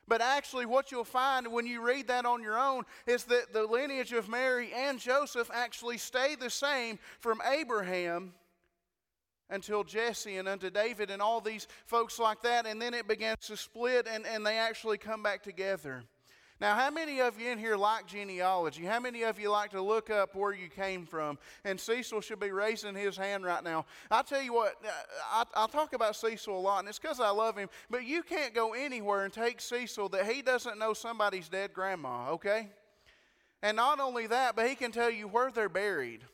But 0.07 0.21
actually, 0.21 0.67
what 0.67 0.93
you'll 0.93 1.03
find 1.03 1.51
when 1.51 1.67
you 1.67 1.85
read 1.85 2.07
that 2.07 2.25
on 2.25 2.41
your 2.41 2.59
own 2.59 2.85
is 3.07 3.25
that 3.25 3.53
the 3.53 3.65
lineage 3.65 4.13
of 4.13 4.29
Mary 4.29 4.71
and 4.73 5.01
Joseph 5.01 5.51
actually 5.53 5.99
stay 5.99 6.37
the 6.37 6.51
same 6.51 7.01
from 7.19 7.41
Abraham 7.51 8.33
until 9.53 9.85
Jesse 9.85 10.39
and 10.39 10.49
unto 10.49 10.71
David 10.71 11.11
and 11.11 11.23
all 11.23 11.41
these 11.41 11.69
folks 11.87 12.19
like 12.19 12.43
that, 12.43 12.67
and 12.67 12.81
then 12.81 12.95
it 12.95 13.07
begins 13.07 13.47
to 13.47 13.57
split 13.57 14.09
and, 14.11 14.27
and 14.27 14.45
they 14.45 14.57
actually 14.57 14.99
come 14.99 15.23
back 15.23 15.43
together. 15.43 16.03
Now, 16.61 16.77
how 16.77 16.91
many 16.91 17.21
of 17.21 17.41
you 17.41 17.51
in 17.51 17.59
here 17.59 17.77
like 17.77 18.07
genealogy? 18.07 18.85
How 18.85 19.01
many 19.01 19.25
of 19.25 19.39
you 19.39 19.51
like 19.51 19.73
to 19.73 19.83
look 19.83 20.11
up 20.11 20.37
where 20.37 20.53
you 20.55 20.69
came 20.69 21.07
from? 21.07 21.39
And 21.65 21.79
Cecil 21.79 22.21
should 22.21 22.39
be 22.39 22.53
raising 22.53 22.95
his 22.95 23.17
hand 23.17 23.45
right 23.45 23.65
now. 23.65 23.85
I 24.11 24.23
tell 24.23 24.41
you 24.41 24.55
what, 24.55 24.77
uh, 24.85 25.45
I, 25.57 25.65
I 25.65 25.67
talk 25.67 25.93
about 25.93 26.15
Cecil 26.15 26.57
a 26.57 26.61
lot, 26.61 26.79
and 26.79 26.89
it's 26.89 27.01
because 27.01 27.19
I 27.19 27.31
love 27.31 27.57
him, 27.57 27.69
but 27.91 28.05
you 28.05 28.23
can't 28.23 28.55
go 28.55 28.75
anywhere 28.75 29.25
and 29.25 29.33
take 29.33 29.61
Cecil 29.61 30.09
that 30.11 30.27
he 30.27 30.41
doesn't 30.41 30.79
know 30.79 30.95
somebody's 30.95 31.49
dead 31.49 31.73
grandma, 31.73 32.31
okay? 32.31 32.69
And 33.61 33.77
not 33.77 33.99
only 33.99 34.29
that, 34.29 34.55
but 34.55 34.69
he 34.69 34.77
can 34.77 34.93
tell 34.93 35.11
you 35.11 35.27
where 35.27 35.51
they're 35.51 35.69
buried 35.69 36.25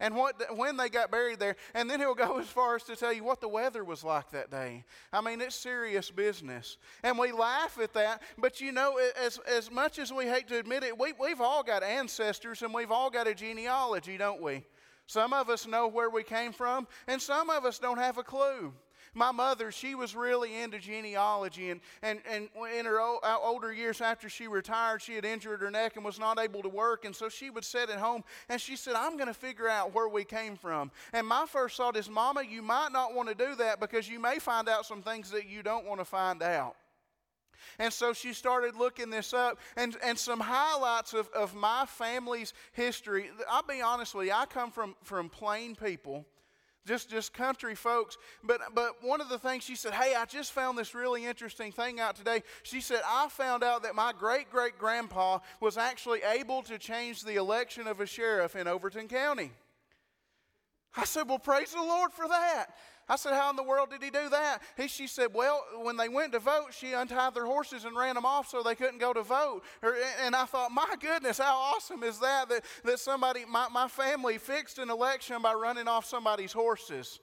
and 0.00 0.14
what, 0.14 0.56
when 0.56 0.76
they 0.76 0.88
got 0.88 1.10
buried 1.10 1.38
there. 1.38 1.56
And 1.74 1.90
then 1.90 2.00
he'll 2.00 2.14
go 2.14 2.38
as 2.40 2.46
far 2.46 2.76
as 2.76 2.82
to 2.84 2.96
tell 2.96 3.12
you 3.12 3.24
what 3.24 3.40
the 3.40 3.48
weather 3.48 3.84
was 3.84 4.04
like 4.04 4.30
that 4.30 4.50
day. 4.50 4.84
I 5.12 5.20
mean, 5.20 5.40
it's 5.40 5.56
serious 5.56 6.10
business. 6.10 6.76
And 7.02 7.18
we 7.18 7.32
laugh 7.32 7.78
at 7.80 7.94
that, 7.94 8.22
but 8.36 8.60
you 8.60 8.72
know, 8.72 8.98
as, 9.20 9.38
as 9.48 9.70
much 9.70 9.98
as 9.98 10.12
we 10.12 10.26
hate 10.26 10.48
to 10.48 10.58
admit 10.58 10.84
it, 10.84 10.98
we, 10.98 11.12
we've 11.18 11.40
all 11.40 11.62
got 11.62 11.82
ancestors 11.82 12.62
and 12.62 12.72
we've 12.72 12.92
all 12.92 13.10
got 13.10 13.26
a 13.26 13.34
genealogy, 13.34 14.16
don't 14.16 14.42
we? 14.42 14.64
Some 15.06 15.32
of 15.32 15.48
us 15.48 15.66
know 15.66 15.88
where 15.88 16.10
we 16.10 16.22
came 16.22 16.52
from, 16.52 16.86
and 17.06 17.20
some 17.20 17.48
of 17.48 17.64
us 17.64 17.78
don't 17.78 17.96
have 17.96 18.18
a 18.18 18.22
clue. 18.22 18.74
My 19.18 19.32
mother, 19.32 19.72
she 19.72 19.96
was 19.96 20.14
really 20.14 20.54
into 20.54 20.78
genealogy, 20.78 21.70
and, 21.70 21.80
and, 22.02 22.20
and 22.30 22.48
in 22.72 22.86
her 22.86 23.00
uh, 23.00 23.36
older 23.42 23.72
years 23.72 24.00
after 24.00 24.28
she 24.28 24.46
retired, 24.46 25.02
she 25.02 25.14
had 25.14 25.24
injured 25.24 25.60
her 25.60 25.72
neck 25.72 25.96
and 25.96 26.04
was 26.04 26.20
not 26.20 26.38
able 26.38 26.62
to 26.62 26.68
work, 26.68 27.04
and 27.04 27.16
so 27.16 27.28
she 27.28 27.50
would 27.50 27.64
sit 27.64 27.90
at 27.90 27.98
home 27.98 28.22
and 28.48 28.60
she 28.60 28.76
said, 28.76 28.94
I'm 28.94 29.16
going 29.16 29.26
to 29.26 29.34
figure 29.34 29.68
out 29.68 29.92
where 29.92 30.08
we 30.08 30.22
came 30.22 30.56
from. 30.56 30.92
And 31.12 31.26
my 31.26 31.46
first 31.46 31.76
thought 31.76 31.96
is, 31.96 32.08
Mama, 32.08 32.44
you 32.48 32.62
might 32.62 32.90
not 32.92 33.12
want 33.12 33.28
to 33.28 33.34
do 33.34 33.56
that 33.56 33.80
because 33.80 34.08
you 34.08 34.20
may 34.20 34.38
find 34.38 34.68
out 34.68 34.86
some 34.86 35.02
things 35.02 35.32
that 35.32 35.48
you 35.48 35.64
don't 35.64 35.84
want 35.84 36.00
to 36.00 36.04
find 36.04 36.40
out. 36.40 36.76
And 37.80 37.92
so 37.92 38.12
she 38.12 38.32
started 38.32 38.76
looking 38.76 39.10
this 39.10 39.34
up 39.34 39.58
and, 39.76 39.96
and 40.04 40.16
some 40.16 40.38
highlights 40.38 41.12
of, 41.12 41.28
of 41.30 41.56
my 41.56 41.86
family's 41.86 42.52
history. 42.72 43.30
I'll 43.50 43.64
be 43.64 43.80
honest 43.80 44.14
with 44.14 44.28
you, 44.28 44.32
I 44.32 44.46
come 44.46 44.70
from, 44.70 44.94
from 45.02 45.28
plain 45.28 45.74
people 45.74 46.24
just 46.88 47.10
just 47.10 47.32
country 47.32 47.74
folks. 47.74 48.16
But 48.42 48.60
but 48.74 49.02
one 49.02 49.20
of 49.20 49.28
the 49.28 49.38
things 49.38 49.62
she 49.62 49.76
said, 49.76 49.92
"Hey, 49.92 50.14
I 50.14 50.24
just 50.24 50.52
found 50.52 50.76
this 50.76 50.94
really 50.94 51.26
interesting 51.26 51.70
thing 51.70 52.00
out 52.00 52.16
today." 52.16 52.42
She 52.62 52.80
said, 52.80 53.02
"I 53.06 53.28
found 53.28 53.62
out 53.62 53.82
that 53.82 53.94
my 53.94 54.12
great 54.12 54.50
great 54.50 54.78
grandpa 54.78 55.38
was 55.60 55.76
actually 55.76 56.22
able 56.22 56.62
to 56.64 56.78
change 56.78 57.22
the 57.22 57.36
election 57.36 57.86
of 57.86 58.00
a 58.00 58.06
sheriff 58.06 58.56
in 58.56 58.66
Overton 58.66 59.06
County." 59.06 59.52
I 60.96 61.04
said, 61.04 61.28
"Well, 61.28 61.38
praise 61.38 61.72
the 61.72 61.82
Lord 61.82 62.12
for 62.12 62.26
that." 62.26 62.74
I 63.08 63.16
said, 63.16 63.32
How 63.32 63.50
in 63.50 63.56
the 63.56 63.62
world 63.62 63.90
did 63.90 64.02
he 64.02 64.10
do 64.10 64.28
that? 64.28 64.58
He, 64.76 64.88
she 64.88 65.06
said, 65.06 65.28
Well, 65.32 65.64
when 65.82 65.96
they 65.96 66.08
went 66.08 66.32
to 66.32 66.38
vote, 66.38 66.68
she 66.72 66.92
untied 66.92 67.34
their 67.34 67.46
horses 67.46 67.84
and 67.84 67.96
ran 67.96 68.14
them 68.14 68.26
off 68.26 68.48
so 68.48 68.62
they 68.62 68.74
couldn't 68.74 68.98
go 68.98 69.12
to 69.12 69.22
vote. 69.22 69.62
And 70.22 70.36
I 70.36 70.44
thought, 70.44 70.70
My 70.72 70.94
goodness, 71.00 71.38
how 71.38 71.56
awesome 71.56 72.02
is 72.02 72.18
that? 72.20 72.48
That, 72.48 72.64
that 72.84 72.98
somebody, 72.98 73.44
my, 73.48 73.68
my 73.68 73.88
family 73.88 74.38
fixed 74.38 74.78
an 74.78 74.90
election 74.90 75.40
by 75.42 75.54
running 75.54 75.88
off 75.88 76.04
somebody's 76.04 76.52
horses. 76.52 77.20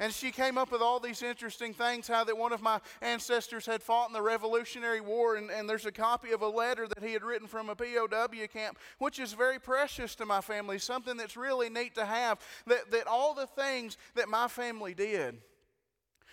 And 0.00 0.12
she 0.12 0.32
came 0.32 0.58
up 0.58 0.72
with 0.72 0.82
all 0.82 0.98
these 0.98 1.22
interesting 1.22 1.72
things 1.72 2.08
how 2.08 2.24
that 2.24 2.36
one 2.36 2.52
of 2.52 2.60
my 2.60 2.80
ancestors 3.00 3.64
had 3.64 3.80
fought 3.80 4.08
in 4.08 4.12
the 4.12 4.22
Revolutionary 4.22 5.00
War, 5.00 5.36
and, 5.36 5.50
and 5.50 5.70
there's 5.70 5.86
a 5.86 5.92
copy 5.92 6.32
of 6.32 6.42
a 6.42 6.48
letter 6.48 6.88
that 6.88 7.02
he 7.02 7.12
had 7.12 7.22
written 7.22 7.46
from 7.46 7.70
a 7.70 7.76
POW 7.76 8.46
camp, 8.52 8.78
which 8.98 9.20
is 9.20 9.34
very 9.34 9.60
precious 9.60 10.16
to 10.16 10.26
my 10.26 10.40
family, 10.40 10.80
something 10.80 11.16
that's 11.16 11.36
really 11.36 11.70
neat 11.70 11.94
to 11.94 12.04
have, 12.04 12.40
that, 12.66 12.90
that 12.90 13.06
all 13.06 13.34
the 13.34 13.46
things 13.46 13.96
that 14.16 14.28
my 14.28 14.48
family 14.48 14.94
did. 14.94 15.38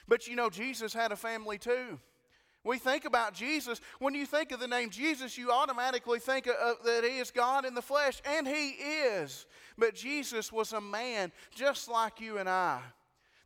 But 0.07 0.27
you 0.27 0.35
know, 0.35 0.49
Jesus 0.49 0.91
had 0.91 1.11
a 1.11 1.15
family 1.15 1.59
too. 1.59 1.99
We 2.63 2.79
think 2.79 3.05
about 3.05 3.33
Jesus. 3.33 3.79
When 3.99 4.15
you 4.15 4.25
think 4.25 4.51
of 4.51 4.59
the 4.59 4.67
name 4.67 4.89
Jesus, 4.89 5.37
you 5.37 5.51
automatically 5.51 6.19
think 6.19 6.47
of, 6.47 6.77
that 6.83 7.03
He 7.03 7.19
is 7.19 7.29
God 7.29 7.65
in 7.65 7.75
the 7.75 7.81
flesh, 7.81 8.21
and 8.25 8.47
He 8.47 8.69
is. 8.69 9.45
But 9.77 9.93
Jesus 9.93 10.51
was 10.51 10.73
a 10.73 10.81
man 10.81 11.31
just 11.53 11.87
like 11.87 12.19
you 12.19 12.39
and 12.39 12.49
I 12.49 12.81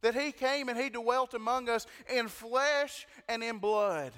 that 0.05 0.13
He 0.13 0.31
came 0.31 0.69
and 0.69 0.77
He 0.77 0.89
dwelt 0.89 1.33
among 1.33 1.67
us 1.67 1.87
in 2.15 2.27
flesh 2.27 3.07
and 3.27 3.43
in 3.43 3.57
blood. 3.57 4.11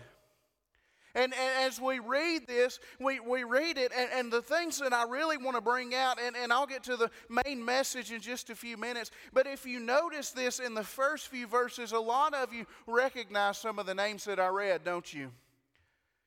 And, 1.16 1.34
and, 1.34 1.66
as 1.66 1.80
we 1.80 2.00
read 2.00 2.46
this, 2.46 2.80
we, 3.00 3.22
we 3.22 3.46
read 3.46 3.78
it, 3.78 3.94
and, 3.98 4.10
and 4.14 4.32
the 4.32 4.42
things 4.42 4.80
that 4.80 4.92
I 4.92 5.06
really 5.06 5.38
want 5.38 5.56
to 5.56 5.62
bring 5.62 5.96
out, 5.96 6.20
and, 6.22 6.36
and 6.36 6.52
I'll 6.52 6.68
get 6.68 6.84
to 6.84 6.98
the 6.98 7.10
main 7.46 7.64
message 7.64 8.12
in 8.12 8.20
just 8.20 8.50
a 8.50 8.56
few 8.56 8.76
minutes. 8.76 9.12
But 9.32 9.48
if 9.48 9.66
you 9.66 9.80
notice 9.80 10.32
this 10.32 10.60
in 10.60 10.74
the 10.74 10.84
first 10.84 11.30
few 11.30 11.48
verses, 11.48 11.94
a 11.94 12.00
lot 12.00 12.34
of 12.34 12.54
you 12.54 12.66
recognize 12.86 13.58
some 13.58 13.80
of 13.80 13.86
the 13.86 13.96
names 13.96 14.26
that 14.26 14.42
I 14.42 14.50
read, 14.50 14.84
don't 14.84 15.12
you? 15.12 15.32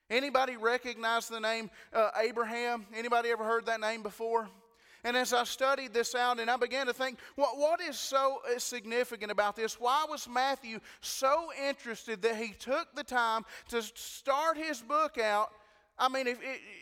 Anybody 0.09 0.57
recognize 0.57 1.29
the 1.29 1.39
name 1.39 1.69
uh, 1.93 2.09
Abraham? 2.19 2.87
Anybody 2.95 3.29
ever 3.29 3.43
heard 3.43 3.67
that 3.67 3.79
name 3.79 4.01
before? 4.01 4.49
And 5.03 5.17
as 5.17 5.33
I 5.33 5.43
studied 5.43 5.93
this 5.93 6.13
out 6.13 6.39
and 6.39 6.49
I 6.49 6.57
began 6.57 6.85
to 6.87 6.93
think, 6.93 7.17
what, 7.35 7.57
what 7.57 7.81
is 7.81 7.97
so 7.97 8.41
uh, 8.45 8.59
significant 8.59 9.31
about 9.31 9.55
this? 9.55 9.79
Why 9.79 10.05
was 10.07 10.27
Matthew 10.29 10.79
so 10.99 11.49
interested 11.67 12.21
that 12.21 12.35
he 12.35 12.53
took 12.53 12.93
the 12.95 13.03
time 13.03 13.43
to 13.69 13.81
start 13.81 14.57
his 14.57 14.81
book 14.81 15.17
out 15.17 15.51
I 16.01 16.09
mean, 16.09 16.25
if, 16.25 16.39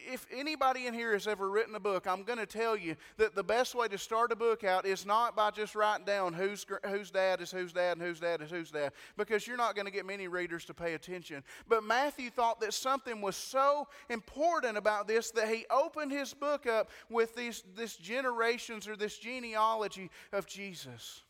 if 0.09 0.25
anybody 0.33 0.87
in 0.87 0.93
here 0.93 1.11
has 1.11 1.27
ever 1.27 1.49
written 1.49 1.75
a 1.75 1.79
book, 1.79 2.07
I'm 2.07 2.23
going 2.23 2.39
to 2.39 2.45
tell 2.45 2.77
you 2.77 2.95
that 3.17 3.35
the 3.35 3.43
best 3.43 3.75
way 3.75 3.89
to 3.89 3.97
start 3.97 4.31
a 4.31 4.35
book 4.35 4.63
out 4.63 4.85
is 4.85 5.05
not 5.05 5.35
by 5.35 5.51
just 5.51 5.75
writing 5.75 6.05
down 6.05 6.31
whose, 6.31 6.65
whose 6.87 7.11
dad 7.11 7.41
is 7.41 7.51
whose 7.51 7.73
dad 7.73 7.97
and 7.97 8.01
whose 8.01 8.21
dad 8.21 8.41
is 8.41 8.49
whose 8.49 8.71
dad, 8.71 8.93
because 9.17 9.45
you're 9.45 9.57
not 9.57 9.75
going 9.75 9.85
to 9.85 9.91
get 9.91 10.05
many 10.05 10.29
readers 10.29 10.63
to 10.63 10.73
pay 10.73 10.93
attention. 10.93 11.43
But 11.67 11.83
Matthew 11.83 12.29
thought 12.29 12.61
that 12.61 12.73
something 12.73 13.19
was 13.19 13.35
so 13.35 13.89
important 14.09 14.77
about 14.77 15.05
this 15.05 15.31
that 15.31 15.49
he 15.49 15.65
opened 15.69 16.13
his 16.13 16.33
book 16.33 16.65
up 16.65 16.89
with 17.09 17.35
these, 17.35 17.61
this 17.75 17.97
generations 17.97 18.87
or 18.87 18.95
this 18.95 19.17
genealogy 19.17 20.09
of 20.31 20.47
Jesus. 20.47 21.23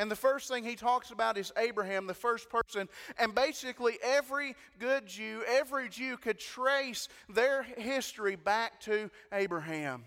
And 0.00 0.10
the 0.10 0.16
first 0.16 0.48
thing 0.48 0.64
he 0.64 0.76
talks 0.76 1.10
about 1.10 1.36
is 1.36 1.52
Abraham, 1.58 2.06
the 2.06 2.14
first 2.14 2.48
person. 2.48 2.88
And 3.18 3.34
basically, 3.34 3.98
every 4.02 4.56
good 4.78 5.06
Jew, 5.06 5.42
every 5.46 5.90
Jew 5.90 6.16
could 6.16 6.38
trace 6.38 7.06
their 7.28 7.64
history 7.64 8.34
back 8.34 8.80
to 8.80 9.10
Abraham. 9.30 10.06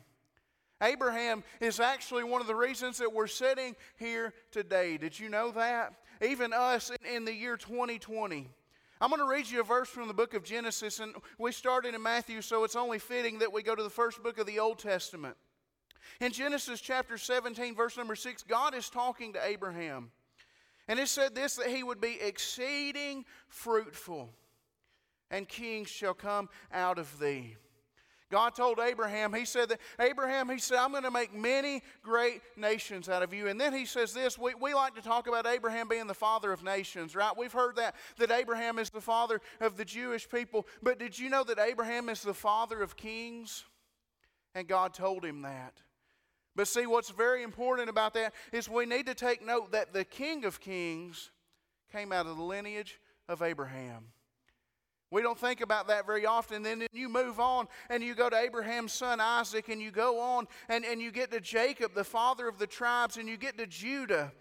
Abraham 0.82 1.44
is 1.62 1.80
actually 1.80 2.24
one 2.24 2.42
of 2.42 2.48
the 2.48 2.56
reasons 2.56 2.98
that 2.98 3.14
we're 3.14 3.28
sitting 3.28 3.76
here 4.00 4.34
today. 4.50 4.98
Did 4.98 5.20
you 5.20 5.30
know 5.30 5.52
that? 5.52 5.94
Even 6.24 6.54
us 6.54 6.90
in, 6.90 7.18
in 7.18 7.26
the 7.26 7.34
year 7.34 7.56
2020. 7.56 8.50
I'm 9.00 9.10
going 9.12 9.20
to 9.20 9.28
read 9.28 9.48
you 9.48 9.62
a 9.62 9.64
verse 9.64 9.90
from 9.90 10.08
the 10.08 10.14
book 10.16 10.34
of 10.34 10.44
Genesis, 10.44 11.02
and 11.02 11.14
we 11.38 11.52
started 11.52 11.94
in 11.94 12.02
Matthew, 12.02 12.42
so 12.42 12.64
it's 12.64 12.76
only 12.76 12.98
fitting 12.98 13.38
that 13.40 13.54
we 13.54 13.62
go 13.62 13.76
to 13.76 13.84
the 13.84 13.92
first 13.92 14.24
book 14.24 14.40
of 14.40 14.48
the 14.48 14.58
Old 14.58 14.80
Testament. 14.80 15.38
In 16.20 16.32
Genesis 16.32 16.82
chapter 16.82 17.18
17, 17.18 17.76
verse 17.76 17.98
number 17.98 18.16
6, 18.16 18.44
God 18.44 18.76
is 18.76 18.90
talking 18.90 19.34
to 19.34 19.46
Abraham. 19.46 20.12
And 20.88 21.00
it 21.00 21.08
said 21.08 21.36
this 21.36 21.56
that 21.56 21.68
he 21.68 21.84
would 21.84 22.02
be 22.02 22.20
exceeding 22.22 23.26
fruitful, 23.48 24.34
and 25.32 25.48
kings 25.48 25.90
shall 25.90 26.14
come 26.14 26.50
out 26.72 27.00
of 27.00 27.20
thee. 27.20 27.56
God 28.34 28.56
told 28.56 28.80
Abraham, 28.80 29.32
He 29.32 29.46
said 29.46 29.70
that, 29.70 29.80
Abraham, 30.00 30.50
He 30.50 30.58
said, 30.58 30.80
I'm 30.80 30.90
going 30.90 31.04
to 31.04 31.12
make 31.12 31.36
many 31.36 31.84
great 32.02 32.42
nations 32.58 33.08
out 33.08 33.22
of 33.22 33.32
you. 33.32 33.48
And 33.48 33.62
then 33.62 33.74
He 33.74 33.86
says 33.86 34.12
this 34.12 34.40
we, 34.40 34.56
we 34.56 34.74
like 34.74 34.96
to 34.96 35.04
talk 35.04 35.28
about 35.28 35.46
Abraham 35.46 35.88
being 35.88 36.08
the 36.08 36.16
father 36.16 36.52
of 36.52 36.64
nations, 36.64 37.16
right? 37.16 37.32
We've 37.38 37.54
heard 37.54 37.76
that, 37.76 37.94
that 38.18 38.32
Abraham 38.32 38.80
is 38.80 38.90
the 38.90 39.02
father 39.02 39.40
of 39.62 39.78
the 39.78 39.86
Jewish 39.86 40.28
people. 40.28 40.66
But 40.82 40.98
did 40.98 41.18
you 41.20 41.30
know 41.30 41.44
that 41.44 41.60
Abraham 41.60 42.10
is 42.10 42.24
the 42.24 42.34
father 42.34 42.82
of 42.82 42.98
kings? 42.98 43.66
And 44.56 44.68
God 44.68 44.96
told 44.96 45.24
him 45.24 45.44
that. 45.44 45.80
But 46.56 46.68
see, 46.68 46.86
what's 46.86 47.10
very 47.10 47.44
important 47.44 47.90
about 47.90 48.14
that 48.14 48.34
is 48.52 48.70
we 48.70 48.86
need 48.86 49.08
to 49.08 49.16
take 49.16 49.46
note 49.46 49.72
that 49.72 49.94
the 49.94 50.06
King 50.06 50.46
of 50.46 50.60
Kings 50.60 51.32
came 51.92 52.12
out 52.12 52.28
of 52.28 52.38
the 52.38 52.44
lineage 52.44 53.00
of 53.28 53.42
Abraham. 53.42 54.06
We 55.10 55.22
don't 55.22 55.38
think 55.38 55.62
about 55.62 55.88
that 55.90 56.08
very 56.08 56.26
often. 56.26 56.64
Then 56.64 56.88
you 56.92 57.08
move 57.08 57.40
on 57.40 57.68
and 57.90 58.04
you 58.04 58.16
go 58.16 58.30
to 58.32 58.36
Abraham's 58.36 58.94
son 58.94 59.20
Isaac 59.20 59.70
and 59.70 59.80
you 59.80 59.92
go 59.92 60.20
on 60.20 60.48
and, 60.70 60.84
and 60.84 61.00
you 61.00 61.12
get 61.12 61.30
to 61.32 61.40
Jacob, 61.40 61.94
the 61.94 62.04
father 62.04 62.48
of 62.48 62.58
the 62.58 62.66
tribes, 62.66 63.18
and 63.18 63.30
you 63.30 63.38
get 63.38 63.58
to 63.60 63.68
Judah. 63.68 64.32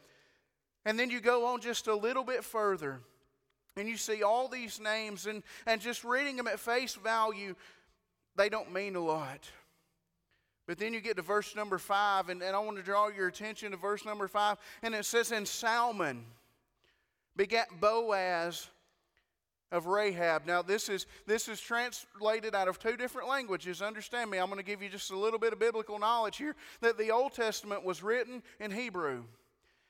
And 0.87 0.99
then 0.99 1.11
you 1.11 1.21
go 1.21 1.47
on 1.47 1.61
just 1.61 1.89
a 1.89 1.95
little 1.95 2.25
bit 2.25 2.43
further 2.43 3.03
and 3.77 3.89
you 3.89 3.97
see 3.97 4.23
all 4.23 4.49
these 4.49 4.81
names 4.81 5.27
and, 5.27 5.43
and 5.67 5.81
just 5.81 6.05
reading 6.05 6.37
them 6.37 6.47
at 6.47 6.59
face 6.59 6.95
value, 6.95 7.55
they 8.37 8.49
don't 8.49 8.73
mean 8.73 8.97
a 8.97 9.01
lot. 9.01 9.51
But 10.67 10.79
then 10.79 10.95
you 10.95 11.01
get 11.01 11.17
to 11.17 11.23
verse 11.23 11.57
number 11.57 11.79
five, 11.79 12.29
and, 12.29 12.43
and 12.43 12.55
I 12.55 12.59
want 12.61 12.77
to 12.77 12.83
draw 12.83 13.09
your 13.09 13.29
attention 13.29 13.73
to 13.73 13.77
verse 13.77 14.05
number 14.05 14.29
five, 14.29 14.59
and 14.83 14.95
it 14.95 15.05
says, 15.05 15.33
And 15.33 15.47
Salmon 15.47 16.25
begat 17.37 17.69
Boaz 17.81 18.69
of 19.73 19.87
Rahab. 19.87 20.47
Now, 20.47 20.63
this 20.63 20.89
is, 20.89 21.07
this 21.27 21.49
is 21.49 21.61
translated 21.61 22.55
out 22.55 22.69
of 22.69 22.79
two 22.79 22.97
different 22.97 23.29
languages. 23.29 23.83
Understand 23.83 24.31
me, 24.31 24.39
I'm 24.39 24.47
going 24.47 24.59
to 24.59 24.65
give 24.65 24.83
you 24.83 24.89
just 24.89 25.11
a 25.11 25.19
little 25.19 25.39
bit 25.39 25.53
of 25.53 25.59
biblical 25.59 25.99
knowledge 25.99 26.37
here 26.37 26.55
that 26.83 26.99
the 26.99 27.11
Old 27.11 27.33
Testament 27.33 27.85
was 27.85 28.03
written 28.03 28.43
in 28.61 28.71
Hebrew. 28.71 29.25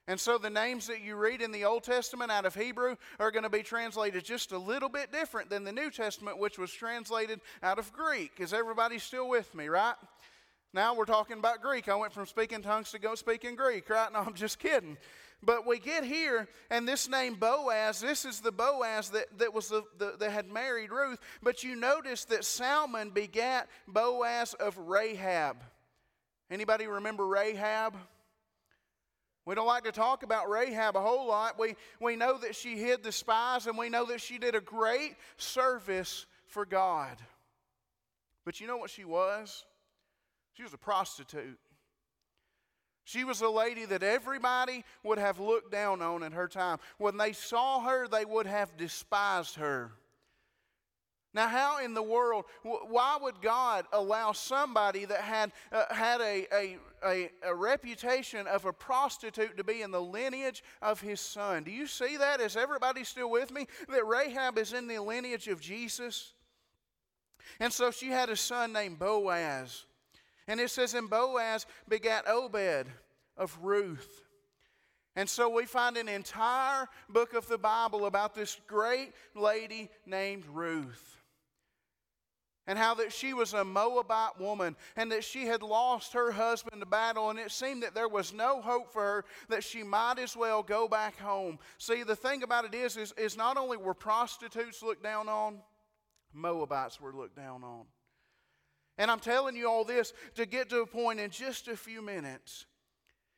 And 0.09 0.19
so 0.19 0.39
the 0.39 0.51
names 0.51 0.87
that 0.89 1.03
you 1.03 1.17
read 1.17 1.43
in 1.43 1.53
the 1.53 1.65
Old 1.65 1.85
Testament 1.85 2.31
out 2.31 2.45
of 2.45 2.55
Hebrew 2.55 2.97
are 3.21 3.31
going 3.31 3.45
to 3.45 3.51
be 3.51 3.63
translated 3.63 4.25
just 4.25 4.53
a 4.53 4.59
little 4.59 4.89
bit 4.89 5.13
different 5.13 5.51
than 5.51 5.65
the 5.65 5.73
New 5.73 5.91
Testament, 5.91 6.39
which 6.39 6.59
was 6.59 6.73
translated 6.73 7.41
out 7.63 7.79
of 7.79 7.93
Greek. 7.93 8.33
Is 8.39 8.53
everybody 8.53 8.99
still 8.99 9.29
with 9.29 9.55
me, 9.55 9.69
right? 9.69 9.95
Now 10.75 10.95
we're 10.95 11.05
talking 11.05 11.39
about 11.39 11.61
Greek. 11.61 11.89
I 11.89 11.95
went 11.97 12.15
from 12.15 12.25
speaking 12.25 12.63
tongues 12.63 12.93
to 12.93 12.99
go 12.99 13.15
speaking 13.15 13.57
Greek, 13.57 13.91
right? 13.91 14.11
No, 14.11 14.21
I'm 14.21 14.35
just 14.35 14.59
kidding. 14.59 14.97
But 15.43 15.67
we 15.67 15.79
get 15.79 16.05
here, 16.05 16.49
and 16.71 16.89
this 16.89 17.09
name 17.09 17.35
Boaz, 17.35 18.01
this 18.01 18.25
is 18.25 18.41
the 18.41 18.53
Boaz 18.53 19.11
that, 19.11 19.27
that 19.39 19.53
was 19.53 19.69
the, 19.69 19.83
the, 19.99 20.15
that 20.19 20.31
had 20.31 20.51
married 20.51 20.91
Ruth. 20.91 21.19
But 21.43 21.63
you 21.63 21.75
notice 21.75 22.25
that 22.27 22.45
Salmon 22.45 23.11
begat 23.11 23.69
Boaz 23.89 24.55
of 24.55 24.79
Rahab. 24.79 25.57
Anybody 26.51 26.87
remember 26.87 27.27
Rahab? 27.27 27.97
We 29.45 29.57
don't 29.57 29.67
like 29.67 29.85
to 29.85 29.93
talk 29.93 30.23
about 30.23 30.49
Rahab 30.49 30.97
a 30.97 31.01
whole 31.01 31.27
lot. 31.27 31.59
We, 31.59 31.75
we 32.01 32.15
know 32.15 32.39
that 32.39 32.55
she 32.55 32.77
hid 32.79 33.03
the 33.03 33.13
spies, 33.13 33.67
and 33.67 33.77
we 33.77 33.89
know 33.89 34.07
that 34.07 34.21
she 34.21 34.39
did 34.39 34.55
a 34.55 34.61
great 34.61 35.17
service 35.37 36.25
for 36.47 36.65
God. 36.65 37.17
But 38.45 38.61
you 38.61 38.69
know 38.69 38.77
what 38.77 38.91
she 38.91 39.05
was? 39.05 39.65
She 40.63 40.65
was 40.65 40.75
a 40.75 40.79
prostitute. 40.79 41.59
She 43.03 43.25
was 43.25 43.41
a 43.41 43.49
lady 43.49 43.85
that 43.87 44.05
everybody 44.05 44.85
would 45.03 45.19
have 45.19 45.41
looked 45.41 45.73
down 45.73 46.01
on 46.01 46.23
in 46.23 46.31
her 46.31 46.47
time. 46.47 46.79
When 46.99 47.17
they 47.17 47.33
saw 47.33 47.81
her, 47.81 48.07
they 48.07 48.25
would 48.25 48.47
have 48.47 48.77
despised 48.77 49.57
her. 49.57 49.91
Now, 51.35 51.49
how 51.49 51.85
in 51.85 51.95
the 51.95 52.03
world, 52.03 52.45
why 52.63 53.19
would 53.21 53.43
God 53.43 53.87
allow 53.93 54.31
somebody 54.31 55.05
that 55.05 55.23
had, 55.23 55.51
uh, 55.73 55.93
had 55.93 56.21
a, 56.21 56.47
a, 56.55 56.79
a, 57.05 57.31
a, 57.43 57.53
reputation 57.53 58.47
of 58.47 58.65
a 58.65 58.73
prostitute 58.73 59.57
to 59.57 59.65
be 59.65 59.83
in 59.83 59.91
the 59.91 60.01
lineage 60.01 60.63
of 60.81 61.01
his 61.01 61.21
son? 61.21 61.65
Do 61.65 61.73
you 61.73 61.89
see 61.89 62.19
that? 62.19 62.41
Is 62.41 62.57
everybody 62.57 63.03
still 63.03 63.33
with 63.33 63.51
me? 63.51 63.67
That 63.89 64.07
Rahab 64.07 64.59
is 64.59 64.73
in 64.73 64.87
the 64.87 65.01
lineage 65.01 65.49
of 65.49 65.61
Jesus? 65.61 66.35
And 67.59 67.73
so 67.73 67.91
she 67.91 68.11
had 68.11 68.31
a 68.31 68.37
son 68.37 68.73
named 68.73 69.01
Boaz. 69.01 69.87
And 70.49 70.61
it 70.61 70.71
says, 70.71 70.95
And 70.95 71.09
Boaz 71.09 71.67
begat 71.89 72.29
Obed 72.29 72.89
of 73.37 73.57
Ruth. 73.63 74.23
And 75.15 75.29
so 75.29 75.49
we 75.51 75.67
find 75.67 75.97
an 75.97 76.09
entire 76.09 76.89
book 77.09 77.35
of 77.35 77.47
the 77.47 77.59
Bible 77.59 78.07
about 78.07 78.35
this 78.35 78.59
great 78.67 79.13
lady 79.35 79.91
named 80.07 80.45
Ruth. 80.47 81.09
And 82.67 82.79
how 82.79 82.95
that 82.95 83.13
she 83.13 83.35
was 83.35 83.55
a 83.55 83.65
Moabite 83.65 84.41
woman 84.41 84.77
and 84.97 85.11
that 85.11 85.25
she 85.25 85.47
had 85.47 85.63
lost 85.63 86.13
her 86.13 86.31
husband 86.31 86.81
to 86.81 86.87
battle, 86.87 87.29
and 87.29 87.39
it 87.39 87.51
seemed 87.51 87.83
that 87.83 87.95
there 87.95 88.09
was 88.09 88.33
no 88.33 88.63
hope 88.63 88.93
for 88.93 89.03
her, 89.03 89.25
that 89.49 89.65
she 89.65 89.83
might 89.83 90.21
as 90.21 90.37
well 90.37 90.63
go 90.63 90.87
back 90.87 91.19
home. 91.19 91.59
See, 91.79 92.05
the 92.05 92.17
thing 92.17 92.45
about 92.45 92.65
it 92.65 92.75
is, 92.75 92.97
is, 92.97 93.13
is 93.19 93.37
not 93.37 93.57
only 93.57 93.77
were 93.77 93.95
prostitutes 93.95 94.81
looked 94.81 95.03
down 95.03 95.29
on, 95.29 95.59
Moabites 96.33 97.01
were 97.01 97.13
looked 97.13 97.37
down 97.37 97.65
on. 97.65 97.85
And 99.03 99.11
I'm 99.11 99.19
telling 99.19 99.57
you 99.57 99.69
all 99.69 99.83
this 99.83 100.13
to 100.37 100.47
get 100.47 100.69
to 100.69 100.83
a 100.83 100.87
point 100.87 101.19
in 101.19 101.29
just 101.31 101.67
a 101.67 101.77
few 101.77 102.01
minutes. 102.01 102.67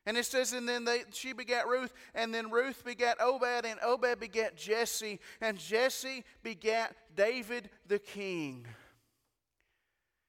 And 0.04 0.14
it 0.18 0.26
says, 0.26 0.52
and 0.52 0.68
then 0.68 0.84
they, 0.84 1.04
she 1.14 1.32
begat 1.32 1.66
Ruth, 1.66 1.94
and 2.14 2.34
then 2.34 2.50
Ruth 2.50 2.84
begat 2.84 3.16
Obed, 3.18 3.64
and 3.64 3.80
Obed 3.82 4.20
begat 4.20 4.58
Jesse, 4.58 5.20
and 5.40 5.58
Jesse 5.58 6.22
begat 6.42 6.94
David 7.16 7.70
the 7.86 7.98
king. 7.98 8.66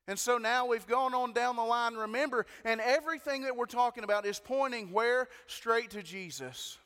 And 0.08 0.18
so 0.18 0.38
now 0.38 0.68
we've 0.68 0.88
gone 0.88 1.14
on 1.14 1.34
down 1.34 1.58
the 1.58 1.64
line, 1.64 1.96
remember, 1.96 2.46
and 2.64 2.80
everything 2.80 3.42
that 3.42 3.58
we're 3.58 3.66
talking 3.66 4.06
about 4.06 4.26
is 4.26 4.40
pointing 4.40 4.94
where? 4.94 5.28
Straight 5.48 5.90
to 5.90 6.02
Jesus. 6.02 6.78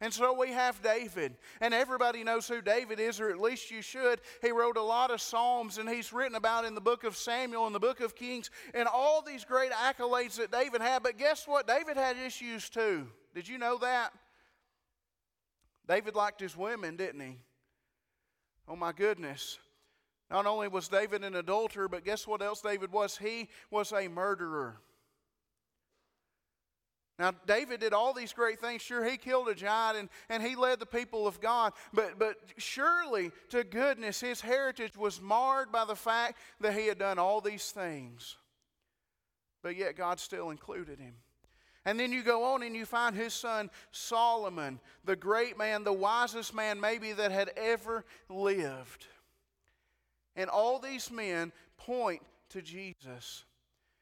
And 0.00 0.12
so 0.14 0.32
we 0.32 0.52
have 0.52 0.80
David, 0.80 1.36
and 1.60 1.74
everybody 1.74 2.22
knows 2.22 2.46
who 2.46 2.62
David 2.62 3.00
is, 3.00 3.20
or 3.20 3.30
at 3.30 3.40
least 3.40 3.72
you 3.72 3.82
should. 3.82 4.20
He 4.40 4.52
wrote 4.52 4.76
a 4.76 4.82
lot 4.82 5.10
of 5.10 5.20
Psalms, 5.20 5.76
and 5.76 5.88
he's 5.88 6.12
written 6.12 6.36
about 6.36 6.64
in 6.64 6.76
the 6.76 6.80
book 6.80 7.02
of 7.02 7.16
Samuel 7.16 7.66
and 7.66 7.74
the 7.74 7.80
book 7.80 8.00
of 8.00 8.14
Kings, 8.14 8.48
and 8.74 8.86
all 8.86 9.22
these 9.22 9.44
great 9.44 9.72
accolades 9.72 10.36
that 10.36 10.52
David 10.52 10.82
had. 10.82 11.02
But 11.02 11.18
guess 11.18 11.48
what? 11.48 11.66
David 11.66 11.96
had 11.96 12.16
issues 12.16 12.68
too. 12.68 13.08
Did 13.34 13.48
you 13.48 13.58
know 13.58 13.76
that? 13.78 14.12
David 15.88 16.14
liked 16.14 16.40
his 16.40 16.56
women, 16.56 16.96
didn't 16.96 17.20
he? 17.20 17.38
Oh 18.68 18.76
my 18.76 18.92
goodness. 18.92 19.58
Not 20.30 20.46
only 20.46 20.68
was 20.68 20.86
David 20.88 21.24
an 21.24 21.34
adulterer, 21.34 21.88
but 21.88 22.04
guess 22.04 22.26
what 22.26 22.42
else 22.42 22.60
David 22.60 22.92
was? 22.92 23.16
He 23.16 23.48
was 23.70 23.92
a 23.92 24.06
murderer. 24.06 24.76
Now, 27.18 27.32
David 27.46 27.80
did 27.80 27.92
all 27.92 28.12
these 28.12 28.32
great 28.32 28.60
things. 28.60 28.80
Sure, 28.80 29.04
he 29.04 29.16
killed 29.16 29.48
a 29.48 29.54
giant 29.54 29.98
and, 29.98 30.08
and 30.28 30.42
he 30.42 30.54
led 30.54 30.78
the 30.78 30.86
people 30.86 31.26
of 31.26 31.40
God. 31.40 31.72
But, 31.92 32.18
but 32.18 32.36
surely, 32.58 33.32
to 33.48 33.64
goodness, 33.64 34.20
his 34.20 34.40
heritage 34.40 34.96
was 34.96 35.20
marred 35.20 35.72
by 35.72 35.84
the 35.84 35.96
fact 35.96 36.38
that 36.60 36.74
he 36.74 36.86
had 36.86 36.98
done 36.98 37.18
all 37.18 37.40
these 37.40 37.72
things. 37.72 38.36
but 39.62 39.76
yet 39.76 39.96
God 39.96 40.20
still 40.20 40.50
included 40.50 40.98
him. 40.98 41.14
And 41.84 41.98
then 41.98 42.12
you 42.12 42.22
go 42.22 42.44
on 42.44 42.62
and 42.62 42.76
you 42.76 42.84
find 42.84 43.16
his 43.16 43.32
son 43.32 43.70
Solomon, 43.92 44.78
the 45.04 45.16
great 45.16 45.56
man, 45.56 45.84
the 45.84 45.92
wisest 45.92 46.54
man 46.54 46.80
maybe 46.80 47.12
that 47.12 47.32
had 47.32 47.50
ever 47.56 48.04
lived. 48.28 49.06
And 50.36 50.50
all 50.50 50.78
these 50.78 51.10
men 51.10 51.52
point 51.76 52.22
to 52.50 52.62
Jesus. 52.62 53.44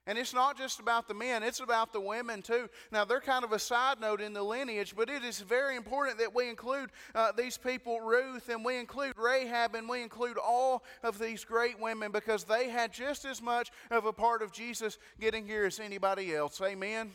And 0.07 0.17
it's 0.17 0.33
not 0.33 0.57
just 0.57 0.79
about 0.79 1.09
the 1.09 1.15
men, 1.15 1.43
it's 1.43 1.61
about 1.61 1.93
the 1.93 2.01
women 2.01 2.43
too. 2.43 2.69
Now, 2.93 3.05
they're 3.05 3.21
kind 3.21 3.45
of 3.45 3.53
a 3.53 3.59
side 3.59 4.01
note 4.01 4.21
in 4.21 4.33
the 4.33 4.43
lineage, 4.43 4.95
but 4.97 5.11
it 5.11 5.25
is 5.25 5.41
very 5.41 5.77
important 5.77 6.19
that 6.19 6.35
we 6.35 6.49
include 6.49 6.91
uh, 7.15 7.33
these 7.33 7.57
people, 7.57 8.01
Ruth, 8.01 8.49
and 8.49 8.65
we 8.65 8.79
include 8.79 9.15
Rahab, 9.17 9.75
and 9.75 9.89
we 9.89 10.03
include 10.03 10.39
all 10.39 10.85
of 11.03 11.19
these 11.19 11.45
great 11.45 11.81
women 11.81 12.13
because 12.13 12.45
they 12.45 12.69
had 12.69 12.93
just 12.93 13.25
as 13.25 13.43
much 13.43 13.71
of 13.91 14.05
a 14.07 14.13
part 14.13 14.43
of 14.43 14.53
Jesus 14.53 14.99
getting 15.21 15.47
here 15.47 15.65
as 15.65 15.81
anybody 15.81 16.35
else. 16.35 16.61
Amen. 16.61 17.13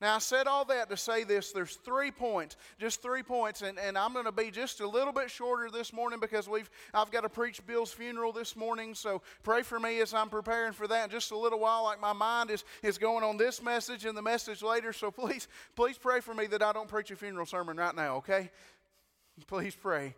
Now, 0.00 0.14
I 0.14 0.18
said 0.18 0.46
all 0.46 0.64
that 0.66 0.88
to 0.88 0.96
say 0.96 1.24
this. 1.24 1.52
There's 1.52 1.76
three 1.76 2.10
points, 2.10 2.56
just 2.78 3.02
three 3.02 3.22
points, 3.22 3.60
and, 3.60 3.78
and 3.78 3.98
I'm 3.98 4.14
going 4.14 4.24
to 4.24 4.32
be 4.32 4.50
just 4.50 4.80
a 4.80 4.88
little 4.88 5.12
bit 5.12 5.30
shorter 5.30 5.70
this 5.70 5.92
morning 5.92 6.20
because 6.20 6.48
we've 6.48 6.70
I've 6.94 7.10
got 7.10 7.20
to 7.20 7.28
preach 7.28 7.64
Bill's 7.66 7.92
funeral 7.92 8.32
this 8.32 8.56
morning. 8.56 8.94
So 8.94 9.20
pray 9.42 9.62
for 9.62 9.78
me 9.78 10.00
as 10.00 10.14
I'm 10.14 10.30
preparing 10.30 10.72
for 10.72 10.88
that 10.88 11.04
in 11.04 11.10
just 11.10 11.32
a 11.32 11.36
little 11.36 11.60
while. 11.60 11.84
Like 11.84 12.00
my 12.00 12.14
mind 12.14 12.50
is, 12.50 12.64
is 12.82 12.96
going 12.96 13.22
on 13.22 13.36
this 13.36 13.62
message 13.62 14.06
and 14.06 14.16
the 14.16 14.22
message 14.22 14.62
later. 14.62 14.94
So 14.94 15.10
please, 15.10 15.48
please 15.76 15.98
pray 15.98 16.20
for 16.20 16.32
me 16.34 16.46
that 16.46 16.62
I 16.62 16.72
don't 16.72 16.88
preach 16.88 17.10
a 17.10 17.16
funeral 17.16 17.44
sermon 17.44 17.76
right 17.76 17.94
now, 17.94 18.16
okay? 18.16 18.50
Please 19.46 19.74
pray. 19.74 20.14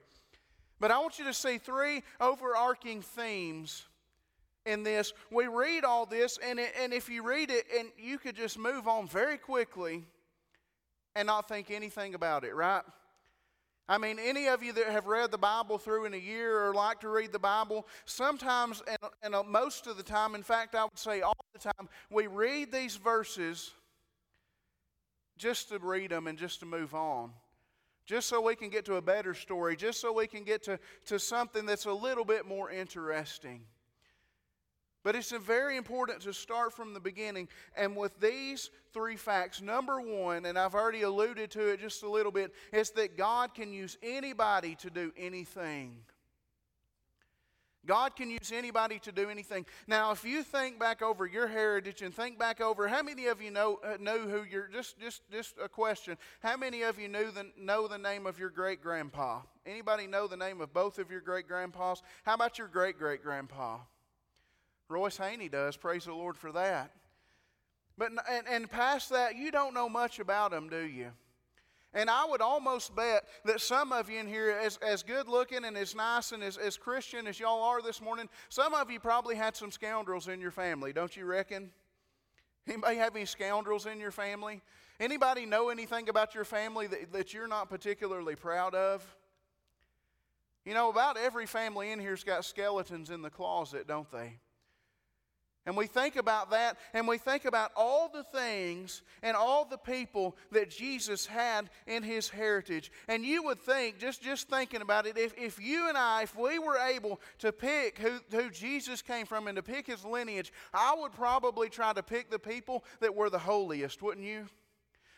But 0.79 0.93
I 0.93 0.99
want 0.99 1.19
you 1.19 1.25
to 1.25 1.35
see 1.35 1.59
three 1.59 2.05
overarching 2.21 3.03
themes 3.03 3.87
in 4.67 4.83
this. 4.83 5.13
We 5.31 5.47
read 5.47 5.85
all 5.85 6.07
this, 6.07 6.39
and, 6.45 6.59
it, 6.59 6.73
and 6.81 6.93
if 6.93 7.09
you 7.09 7.23
read 7.23 7.51
it, 7.51 7.65
and 7.77 7.89
you 7.99 8.19
could 8.19 8.37
just 8.37 8.59
move 8.59 8.87
on 8.87 9.09
very 9.09 9.39
quickly 9.39 10.05
and 11.15 11.27
not 11.27 11.49
think 11.49 11.71
anything 11.71 12.15
about 12.15 12.45
it, 12.45 12.55
right? 12.55 12.83
I 13.89 13.99
mean, 13.99 14.19
any 14.19 14.49
of 14.49 14.63
you 14.63 14.73
that 14.75 14.87
have 14.87 15.07
read 15.07 15.31
the 15.31 15.39
Bible 15.39 15.77
through 15.77 16.05
in 16.05 16.15
a 16.15 16.19
year 16.19 16.65
or 16.65 16.73
like 16.73 17.01
to 17.01 17.09
read 17.09 17.33
the 17.33 17.39
Bible, 17.39 17.87
sometimes, 18.05 18.83
and, 18.87 19.13
and 19.23 19.35
uh, 19.35 19.43
most 19.43 19.87
of 19.87 19.97
the 19.97 20.03
time, 20.03 20.35
in 20.35 20.43
fact, 20.43 20.75
I 20.75 20.85
would 20.85 20.99
say 20.99 21.21
all 21.21 21.37
the 21.53 21.59
time, 21.59 21.89
we 22.11 22.27
read 22.27 22.73
these 22.73 22.97
verses 22.97 23.73
just 25.37 25.69
to 25.71 25.79
read 25.79 26.11
them 26.11 26.27
and 26.27 26.39
just 26.39 26.61
to 26.61 26.67
move 26.67 26.95
on. 26.95 27.33
Just 28.07 28.29
so 28.29 28.41
we 28.41 28.57
can 28.57 28.69
get 28.69 28.85
to 28.87 28.97
a 28.97 29.03
better 29.03 29.35
story, 29.35 29.77
just 29.77 30.01
so 30.01 30.13
we 30.13 30.27
can 30.27 30.45
get 30.45 30.63
to, 30.65 30.79
to 31.07 31.19
something 31.19 31.67
that's 31.67 31.85
a 31.85 31.93
little 31.93 32.25
bit 32.25 32.47
more 32.47 32.71
interesting. 32.71 33.61
But 35.03 35.17
it's 35.17 35.33
very 35.33 35.77
important 35.77 36.21
to 36.23 36.33
start 36.33 36.73
from 36.73 36.95
the 36.95 37.01
beginning. 37.01 37.49
And 37.77 37.97
with 37.97 38.19
these 38.21 38.71
three 38.93 39.17
facts, 39.17 39.61
number 39.61 40.01
one, 40.01 40.45
and 40.47 40.59
I've 40.59 40.75
already 40.75 41.03
alluded 41.03 41.51
to 41.53 41.69
it 41.69 41.81
just 41.81 42.03
a 42.03 42.09
little 42.09 42.33
bit, 42.33 42.53
is 42.73 42.91
that 42.93 43.17
God 43.17 43.55
can 43.55 43.73
use 43.73 43.99
anybody 44.03 44.77
to 44.77 44.91
do 44.91 45.13
anything. 45.17 45.97
God 47.85 48.15
can 48.15 48.31
use 48.31 48.53
anybody 48.55 49.01
to 49.01 49.11
do 49.11 49.29
anything. 49.29 49.67
Now, 49.89 50.13
if 50.13 50.25
you 50.25 50.45
think 50.45 50.79
back 50.79 51.03
over 51.03 51.27
your 51.27 51.49
heritage 51.49 52.03
and 52.03 52.15
think 52.15 52.39
back 52.39 52.61
over 52.61 52.87
how 52.87 53.03
many 53.03 53.27
of 53.27 53.43
you 53.43 53.51
know 53.51 53.81
uh, 53.83 53.97
know 53.99 54.21
who 54.21 54.45
your 54.45 54.69
just 54.69 55.01
just 55.01 55.23
just 55.33 55.57
a 55.61 55.69
question. 55.69 56.17
How 56.41 56.57
many 56.57 56.83
of 56.83 57.01
you 57.01 57.09
knew 57.09 57.33
the, 57.33 57.51
know 57.59 57.89
the 57.89 57.99
name 57.99 58.27
of 58.27 58.39
your 58.39 58.51
great 58.51 58.83
grandpa? 58.83 59.41
Anybody 59.67 60.07
know 60.07 60.29
the 60.29 60.37
name 60.37 60.61
of 60.61 60.73
both 60.73 61.01
of 61.01 61.11
your 61.11 61.21
great 61.21 61.49
grandpas? 61.49 62.03
How 62.23 62.35
about 62.35 62.57
your 62.57 62.69
great 62.69 63.01
great 63.01 63.21
grandpa? 63.21 63.79
Royce 64.93 65.17
Haney 65.17 65.49
does. 65.49 65.77
Praise 65.77 66.05
the 66.05 66.15
Lord 66.15 66.37
for 66.37 66.53
that. 66.53 66.93
But 67.99 68.13
and, 68.31 68.47
and 68.49 68.71
past 68.71 69.11
that, 69.11 69.37
you 69.37 69.51
don't 69.51 69.75
know 69.75 69.89
much 69.89 70.19
about 70.19 70.51
them, 70.51 70.69
do 70.69 70.83
you? 70.83 71.09
And 71.95 72.09
I 72.09 72.25
would 72.25 72.41
almost 72.41 72.97
bet 72.97 73.25
that 73.45 73.61
some 73.61 73.93
of 73.93 74.09
you 74.09 74.19
in 74.19 74.27
here, 74.27 74.51
as, 74.51 74.79
as 74.79 75.03
good 75.03 75.29
looking 75.29 75.65
and 75.65 75.77
as 75.77 75.95
nice 75.95 76.33
and 76.33 76.43
as, 76.43 76.57
as 76.57 76.79
Christian 76.79 77.27
as 77.27 77.39
y'all 77.39 77.63
are 77.63 77.83
this 77.83 78.01
morning, 78.01 78.31
some 78.49 78.73
of 78.73 78.91
you 78.91 78.99
probably 78.99 79.35
had 79.35 79.57
some 79.57 79.71
scoundrels 79.71 80.27
in 80.29 80.41
your 80.41 80.51
family, 80.51 80.95
don't 80.95 81.15
you 81.15 81.27
reckon? 81.27 81.71
Anybody 82.67 82.97
have 82.97 83.15
any 83.15 83.27
scoundrels 83.27 83.85
in 83.87 84.01
your 84.01 84.11
family? 84.11 84.63
Anybody 85.01 85.45
know 85.45 85.69
anything 85.69 86.09
about 86.09 86.35
your 86.35 86.45
family 86.45 86.87
that, 86.87 87.13
that 87.13 87.35
you're 87.35 87.49
not 87.49 87.69
particularly 87.69 88.37
proud 88.37 88.75
of? 88.75 89.05
You 90.65 90.75
know, 90.75 90.89
about 90.89 91.19
every 91.19 91.47
family 91.47 91.91
in 91.91 91.99
here's 91.99 92.25
got 92.25 92.45
skeletons 92.45 93.11
in 93.11 93.21
the 93.21 93.31
closet, 93.31 93.87
don't 93.87 94.11
they? 94.11 94.39
And 95.65 95.77
we 95.77 95.87
think 95.87 96.17
about 96.17 96.51
that, 96.51 96.77
and 96.93 97.07
we 97.07 97.19
think 97.19 97.45
about 97.45 97.71
all 97.77 98.09
the 98.13 98.25
things 98.25 99.03
and 99.23 99.37
all 99.37 99.65
the 99.65 99.79
people 99.79 100.37
that 100.51 100.71
Jesus 100.71 101.25
had 101.25 101.71
in 101.87 102.03
his 102.03 102.29
heritage. 102.29 102.91
And 103.07 103.25
you 103.25 103.45
would 103.45 103.61
think, 103.61 104.01
just, 104.01 104.23
just 104.23 104.49
thinking 104.49 104.83
about 104.83 105.07
it, 105.07 105.17
if, 105.17 105.39
if 105.39 105.63
you 105.63 105.89
and 105.89 105.97
I, 105.97 106.23
if 106.23 106.37
we 106.37 106.59
were 106.59 106.79
able 106.79 107.21
to 107.39 107.53
pick 107.53 107.99
who, 107.99 108.19
who 108.33 108.51
Jesus 108.51 109.03
came 109.03 109.25
from 109.25 109.47
and 109.47 109.55
to 109.55 109.63
pick 109.63 109.87
his 109.87 110.05
lineage, 110.05 110.53
I 110.75 110.97
would 110.99 111.13
probably 111.13 111.69
try 111.69 111.93
to 111.93 112.03
pick 112.03 112.29
the 112.29 112.41
people 112.41 112.83
that 112.99 113.15
were 113.15 113.31
the 113.31 113.39
holiest, 113.39 114.03
wouldn't 114.03 114.27
you? 114.27 114.47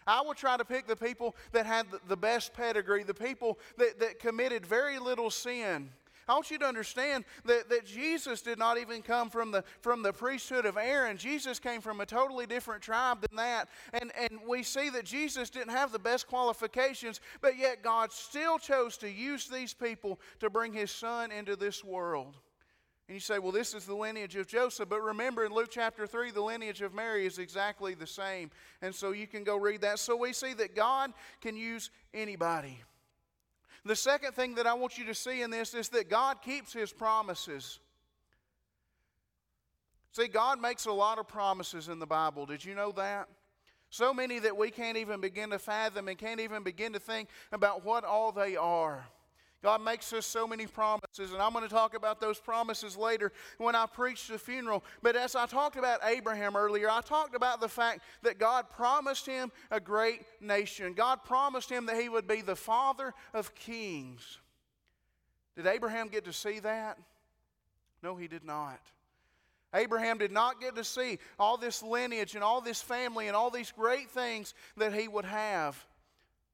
I 0.06 0.20
would 0.20 0.36
try 0.36 0.58
to 0.58 0.64
pick 0.66 0.86
the 0.86 0.96
people 0.96 1.34
that 1.52 1.64
had 1.64 1.86
the 2.06 2.18
best 2.18 2.52
pedigree, 2.52 3.02
the 3.02 3.14
people 3.14 3.58
that, 3.78 3.98
that 4.00 4.18
committed 4.18 4.66
very 4.66 4.98
little 4.98 5.30
sin. 5.30 5.88
I 6.28 6.34
want 6.34 6.50
you 6.50 6.58
to 6.58 6.66
understand 6.66 7.24
that, 7.44 7.68
that 7.68 7.86
Jesus 7.86 8.42
did 8.42 8.58
not 8.58 8.78
even 8.78 9.02
come 9.02 9.30
from 9.30 9.50
the, 9.50 9.64
from 9.80 10.02
the 10.02 10.12
priesthood 10.12 10.66
of 10.66 10.76
Aaron. 10.76 11.16
Jesus 11.16 11.58
came 11.58 11.80
from 11.80 12.00
a 12.00 12.06
totally 12.06 12.46
different 12.46 12.82
tribe 12.82 13.20
than 13.20 13.36
that. 13.36 13.68
And, 13.92 14.12
and 14.18 14.40
we 14.46 14.62
see 14.62 14.90
that 14.90 15.04
Jesus 15.04 15.50
didn't 15.50 15.72
have 15.72 15.92
the 15.92 15.98
best 15.98 16.26
qualifications, 16.26 17.20
but 17.40 17.58
yet 17.58 17.82
God 17.82 18.12
still 18.12 18.58
chose 18.58 18.96
to 18.98 19.10
use 19.10 19.48
these 19.48 19.74
people 19.74 20.18
to 20.40 20.48
bring 20.48 20.72
his 20.72 20.90
son 20.90 21.30
into 21.30 21.56
this 21.56 21.84
world. 21.84 22.36
And 23.06 23.14
you 23.14 23.20
say, 23.20 23.38
well, 23.38 23.52
this 23.52 23.74
is 23.74 23.84
the 23.84 23.94
lineage 23.94 24.34
of 24.36 24.46
Joseph. 24.46 24.88
But 24.88 25.02
remember 25.02 25.44
in 25.44 25.52
Luke 25.52 25.68
chapter 25.70 26.06
3, 26.06 26.30
the 26.30 26.40
lineage 26.40 26.80
of 26.80 26.94
Mary 26.94 27.26
is 27.26 27.38
exactly 27.38 27.92
the 27.92 28.06
same. 28.06 28.50
And 28.80 28.94
so 28.94 29.12
you 29.12 29.26
can 29.26 29.44
go 29.44 29.58
read 29.58 29.82
that. 29.82 29.98
So 29.98 30.16
we 30.16 30.32
see 30.32 30.54
that 30.54 30.74
God 30.74 31.12
can 31.42 31.54
use 31.54 31.90
anybody. 32.14 32.80
The 33.84 33.96
second 33.96 34.32
thing 34.32 34.54
that 34.54 34.66
I 34.66 34.74
want 34.74 34.96
you 34.96 35.04
to 35.06 35.14
see 35.14 35.42
in 35.42 35.50
this 35.50 35.74
is 35.74 35.90
that 35.90 36.08
God 36.08 36.40
keeps 36.40 36.72
His 36.72 36.92
promises. 36.92 37.80
See, 40.12 40.28
God 40.28 40.60
makes 40.60 40.86
a 40.86 40.92
lot 40.92 41.18
of 41.18 41.28
promises 41.28 41.88
in 41.88 41.98
the 41.98 42.06
Bible. 42.06 42.46
Did 42.46 42.64
you 42.64 42.74
know 42.74 42.92
that? 42.92 43.28
So 43.90 44.14
many 44.14 44.38
that 44.38 44.56
we 44.56 44.70
can't 44.70 44.96
even 44.96 45.20
begin 45.20 45.50
to 45.50 45.58
fathom 45.58 46.08
and 46.08 46.16
can't 46.16 46.40
even 46.40 46.62
begin 46.62 46.94
to 46.94 46.98
think 46.98 47.28
about 47.52 47.84
what 47.84 48.04
all 48.04 48.32
they 48.32 48.56
are. 48.56 49.06
God 49.64 49.82
makes 49.82 50.12
us 50.12 50.26
so 50.26 50.46
many 50.46 50.66
promises, 50.66 51.32
and 51.32 51.40
I'm 51.40 51.54
going 51.54 51.64
to 51.64 51.74
talk 51.74 51.94
about 51.94 52.20
those 52.20 52.38
promises 52.38 52.98
later 52.98 53.32
when 53.56 53.74
I 53.74 53.86
preach 53.86 54.28
the 54.28 54.38
funeral. 54.38 54.84
But 55.02 55.16
as 55.16 55.34
I 55.34 55.46
talked 55.46 55.76
about 55.76 56.00
Abraham 56.04 56.54
earlier, 56.54 56.90
I 56.90 57.00
talked 57.00 57.34
about 57.34 57.62
the 57.62 57.68
fact 57.68 58.00
that 58.24 58.38
God 58.38 58.68
promised 58.68 59.24
him 59.24 59.50
a 59.70 59.80
great 59.80 60.20
nation. 60.38 60.92
God 60.92 61.24
promised 61.24 61.70
him 61.70 61.86
that 61.86 61.96
he 61.98 62.10
would 62.10 62.28
be 62.28 62.42
the 62.42 62.54
father 62.54 63.14
of 63.32 63.54
kings. 63.54 64.38
Did 65.56 65.66
Abraham 65.66 66.08
get 66.08 66.26
to 66.26 66.32
see 66.34 66.58
that? 66.58 66.98
No, 68.02 68.16
he 68.16 68.28
did 68.28 68.44
not. 68.44 68.80
Abraham 69.72 70.18
did 70.18 70.30
not 70.30 70.60
get 70.60 70.76
to 70.76 70.84
see 70.84 71.18
all 71.38 71.56
this 71.56 71.82
lineage 71.82 72.34
and 72.34 72.44
all 72.44 72.60
this 72.60 72.82
family 72.82 73.28
and 73.28 73.34
all 73.34 73.48
these 73.48 73.72
great 73.72 74.10
things 74.10 74.52
that 74.76 74.92
he 74.92 75.08
would 75.08 75.24
have. 75.24 75.82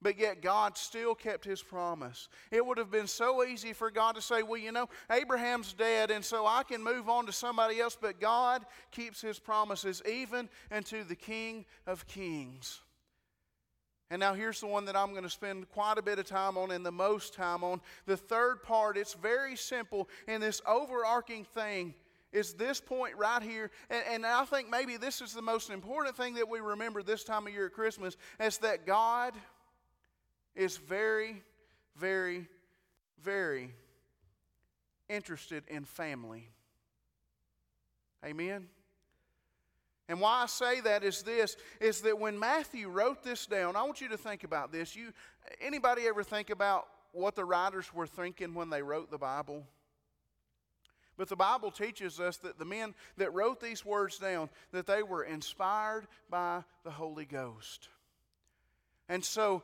But 0.03 0.19
yet, 0.19 0.41
God 0.41 0.79
still 0.79 1.15
kept 1.15 1.45
his 1.45 1.63
promise. 1.63 2.29
It 2.51 2.65
would 2.65 2.79
have 2.79 2.91
been 2.91 3.07
so 3.07 3.45
easy 3.45 3.75
for 3.75 3.91
God 3.91 4.15
to 4.15 4.23
say, 4.23 4.43
Well, 4.43 4.61
you 4.61 4.73
know, 4.73 4.89
Abraham's 5.11 5.73
dead, 5.73 6.11
and 6.11 6.25
so 6.25 6.47
I 6.47 6.63
can 6.63 6.83
move 6.83 7.09
on 7.09 7.27
to 7.27 7.33
somebody 7.33 7.81
else. 7.81 7.99
But 8.01 8.21
God 8.21 8.65
keeps 8.91 9.21
his 9.21 9.39
promises 9.39 10.03
even 10.09 10.49
unto 10.71 11.05
the 11.05 11.17
King 11.17 11.67
of 11.87 12.07
Kings. 12.07 12.81
And 14.11 14.19
now 14.19 14.35
here's 14.35 14.59
the 14.59 14.67
one 14.67 14.87
that 14.87 14.97
I'm 14.97 15.13
going 15.13 15.23
to 15.23 15.31
spend 15.31 15.69
quite 15.71 15.97
a 15.97 16.03
bit 16.03 16.19
of 16.19 16.27
time 16.27 16.59
on 16.59 16.73
and 16.73 16.85
the 16.85 16.91
most 16.91 17.33
time 17.33 17.63
on. 17.63 17.81
The 18.07 18.17
third 18.17 18.63
part, 18.63 18.97
it's 18.97 19.15
very 19.15 19.55
simple, 19.55 20.09
and 20.27 20.43
this 20.43 20.61
overarching 20.67 21.45
thing 21.45 21.95
is 22.33 22.55
this 22.55 22.81
point 22.81 23.17
right 23.17 23.43
here. 23.43 23.71
And, 23.89 24.03
and, 24.11 24.27
I 24.27 24.45
think 24.45 24.71
maybe 24.71 24.97
this 24.97 25.21
is 25.21 25.33
the 25.33 25.43
most 25.43 25.71
important 25.71 26.17
thing 26.17 26.35
that 26.35 26.49
we 26.49 26.61
remember 26.61 27.03
this 27.03 27.25
time 27.25 27.47
of 27.47 27.53
year 27.53 27.67
at 27.67 27.73
Christmas 27.73 28.17
is 28.39 28.59
that 28.59 28.87
God 28.87 29.35
is 30.55 30.77
very, 30.77 31.43
very, 31.97 32.47
very 33.23 33.75
interested 35.09 35.65
in 35.69 35.85
family. 35.85 36.49
Amen? 38.25 38.69
And 40.09 40.21
why 40.21 40.43
I 40.43 40.47
say 40.47 40.81
that 40.81 41.05
is 41.05 41.23
this 41.23 41.57
is 41.81 42.01
that 42.01 42.19
when 42.19 42.39
Matthew 42.39 42.89
wrote 42.89 43.23
this 43.23 43.47
down, 43.47 43.77
I 43.77 43.83
want 43.85 44.01
you 44.01 44.09
to 44.09 44.19
think 44.19 44.43
about 44.43 44.73
this. 44.73 44.97
You 44.97 45.13
anybody 45.61 46.03
ever 46.09 46.25
think 46.25 46.51
about 46.51 46.87
what 47.13 47.37
the 47.37 47.45
writers 47.45 47.95
were 47.95 48.07
thinking 48.07 48.55
when 48.55 48.71
they 48.71 48.83
wrote 48.83 49.11
the 49.11 49.19
Bible? 49.19 49.65
But 51.17 51.29
the 51.29 51.37
Bible 51.37 51.71
teaches 51.71 52.19
us 52.19 52.39
that 52.39 52.59
the 52.59 52.65
men 52.65 52.95
that 53.19 53.33
wrote 53.35 53.61
these 53.61 53.85
words 53.85 54.19
down, 54.19 54.49
that 54.73 54.87
they 54.87 55.03
were 55.03 55.23
inspired 55.23 56.07
by 56.29 56.65
the 56.83 56.91
Holy 56.91 57.27
Ghost. 57.27 57.89
And 59.09 59.25
so 59.25 59.63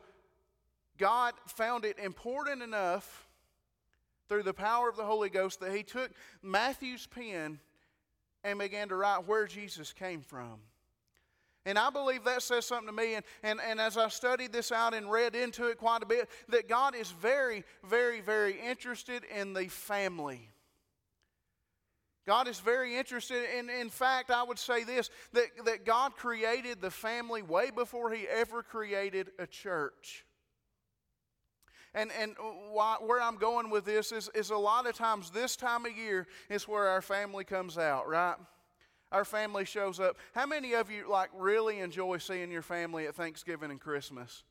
God 0.97 1.33
found 1.47 1.85
it 1.85 1.99
important 1.99 2.61
enough 2.61 3.27
through 4.29 4.43
the 4.43 4.53
power 4.53 4.89
of 4.89 4.97
the 4.97 5.05
Holy 5.05 5.29
Ghost 5.29 5.59
that 5.61 5.73
he 5.73 5.83
took 5.83 6.11
Matthew's 6.41 7.07
pen 7.07 7.59
and 8.43 8.59
began 8.59 8.89
to 8.89 8.95
write 8.95 9.27
where 9.27 9.45
Jesus 9.47 9.93
came 9.93 10.21
from. 10.21 10.59
And 11.65 11.77
I 11.77 11.89
believe 11.89 12.23
that 12.23 12.41
says 12.43 12.65
something 12.65 12.87
to 12.87 12.93
me. 12.93 13.15
And, 13.15 13.25
and, 13.43 13.59
and 13.59 13.81
as 13.81 13.97
I 13.97 14.07
studied 14.07 14.53
this 14.53 14.71
out 14.71 14.93
and 14.93 15.11
read 15.11 15.35
into 15.35 15.67
it 15.67 15.77
quite 15.77 16.01
a 16.01 16.05
bit, 16.05 16.29
that 16.47 16.69
God 16.69 16.95
is 16.95 17.11
very, 17.11 17.65
very, 17.83 18.21
very 18.21 18.57
interested 18.57 19.23
in 19.37 19.53
the 19.53 19.67
family. 19.67 20.49
God 22.25 22.47
is 22.47 22.59
very 22.59 22.97
interested. 22.97 23.43
In, 23.57 23.69
in 23.69 23.89
fact, 23.89 24.31
I 24.31 24.43
would 24.43 24.59
say 24.59 24.85
this 24.85 25.09
that, 25.33 25.47
that 25.65 25.85
God 25.85 26.15
created 26.15 26.81
the 26.81 26.91
family 26.91 27.41
way 27.41 27.69
before 27.69 28.11
He 28.11 28.27
ever 28.27 28.63
created 28.63 29.31
a 29.37 29.47
church. 29.47 30.25
And, 31.93 32.11
and 32.19 32.35
why, 32.71 32.97
where 32.99 33.21
I'm 33.21 33.37
going 33.37 33.69
with 33.69 33.85
this 33.85 34.11
is, 34.11 34.29
is 34.35 34.49
a 34.49 34.57
lot 34.57 34.87
of 34.87 34.95
times 34.95 35.31
this 35.31 35.55
time 35.55 35.85
of 35.85 35.97
year 35.97 36.27
is 36.49 36.67
where 36.67 36.87
our 36.87 37.01
family 37.01 37.43
comes 37.43 37.77
out, 37.77 38.07
right? 38.07 38.35
Our 39.11 39.25
family 39.25 39.65
shows 39.65 39.99
up. 39.99 40.17
How 40.35 40.45
many 40.45 40.73
of 40.73 40.91
you 40.91 41.09
like 41.09 41.29
really 41.33 41.79
enjoy 41.79 42.17
seeing 42.17 42.51
your 42.51 42.61
family 42.61 43.07
at 43.07 43.15
Thanksgiving 43.15 43.71
and 43.71 43.79
Christmas? 43.79 44.43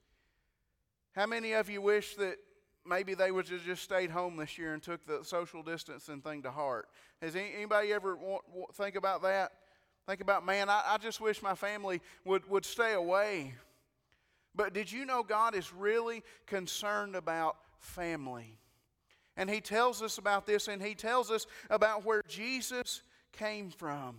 How 1.14 1.27
many 1.27 1.53
of 1.53 1.68
you 1.68 1.83
wish 1.83 2.14
that 2.16 2.37
maybe 2.87 3.14
they 3.14 3.31
would 3.31 3.49
have 3.49 3.64
just 3.64 3.83
stayed 3.83 4.11
home 4.11 4.37
this 4.37 4.59
year 4.59 4.75
and 4.75 4.83
took 4.83 5.07
the 5.07 5.25
social 5.25 5.62
distancing 5.62 6.20
thing 6.20 6.42
to 6.42 6.51
heart? 6.51 6.88
Has 7.20 7.37
anybody 7.37 7.92
ever 7.92 8.16
want, 8.16 8.44
think 8.75 8.96
about 8.96 9.22
that? 9.22 9.53
Think 10.07 10.20
about, 10.20 10.46
man, 10.46 10.68
I, 10.68 10.83
I 10.87 10.99
just 10.99 11.20
wish 11.20 11.42
my 11.42 11.55
family 11.55 12.01
would, 12.25 12.49
would 12.49 12.64
stay 12.64 12.92
away. 12.92 13.55
But 14.57 14.73
did 14.73 14.90
you 14.90 15.05
know 15.05 15.23
God 15.23 15.55
is 15.55 15.73
really 15.73 16.23
concerned 16.47 17.14
about 17.14 17.57
family? 17.79 18.59
And 19.37 19.51
He 19.51 19.61
tells 19.61 20.03
us 20.03 20.19
about 20.19 20.47
this, 20.47 20.66
and 20.66 20.83
He 20.83 20.95
tells 20.95 21.31
us 21.31 21.47
about 21.69 22.05
where 22.05 22.23
Jesus 22.27 23.03
came 23.33 23.71
from. 23.71 24.16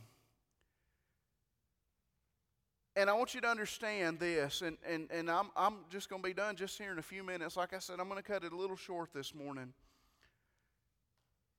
And 2.95 3.09
I 3.09 3.13
want 3.13 3.35
you 3.35 3.41
to 3.41 3.47
understand 3.47 4.19
this, 4.19 4.61
and, 4.61 4.77
and, 4.87 5.07
and 5.11 5.29
I'm, 5.29 5.49
I'm 5.55 5.75
just 5.91 6.09
going 6.09 6.21
to 6.21 6.27
be 6.27 6.33
done 6.33 6.55
just 6.55 6.79
here 6.79 6.91
in 6.91 6.97
a 6.97 7.03
few 7.03 7.23
minutes. 7.23 7.55
Like 7.55 7.73
I 7.73 7.79
said, 7.79 7.99
I'm 7.99 8.09
going 8.09 8.21
to 8.21 8.27
cut 8.27 8.43
it 8.43 8.51
a 8.51 8.55
little 8.55 8.75
short 8.75 9.13
this 9.13 9.35
morning. 9.35 9.73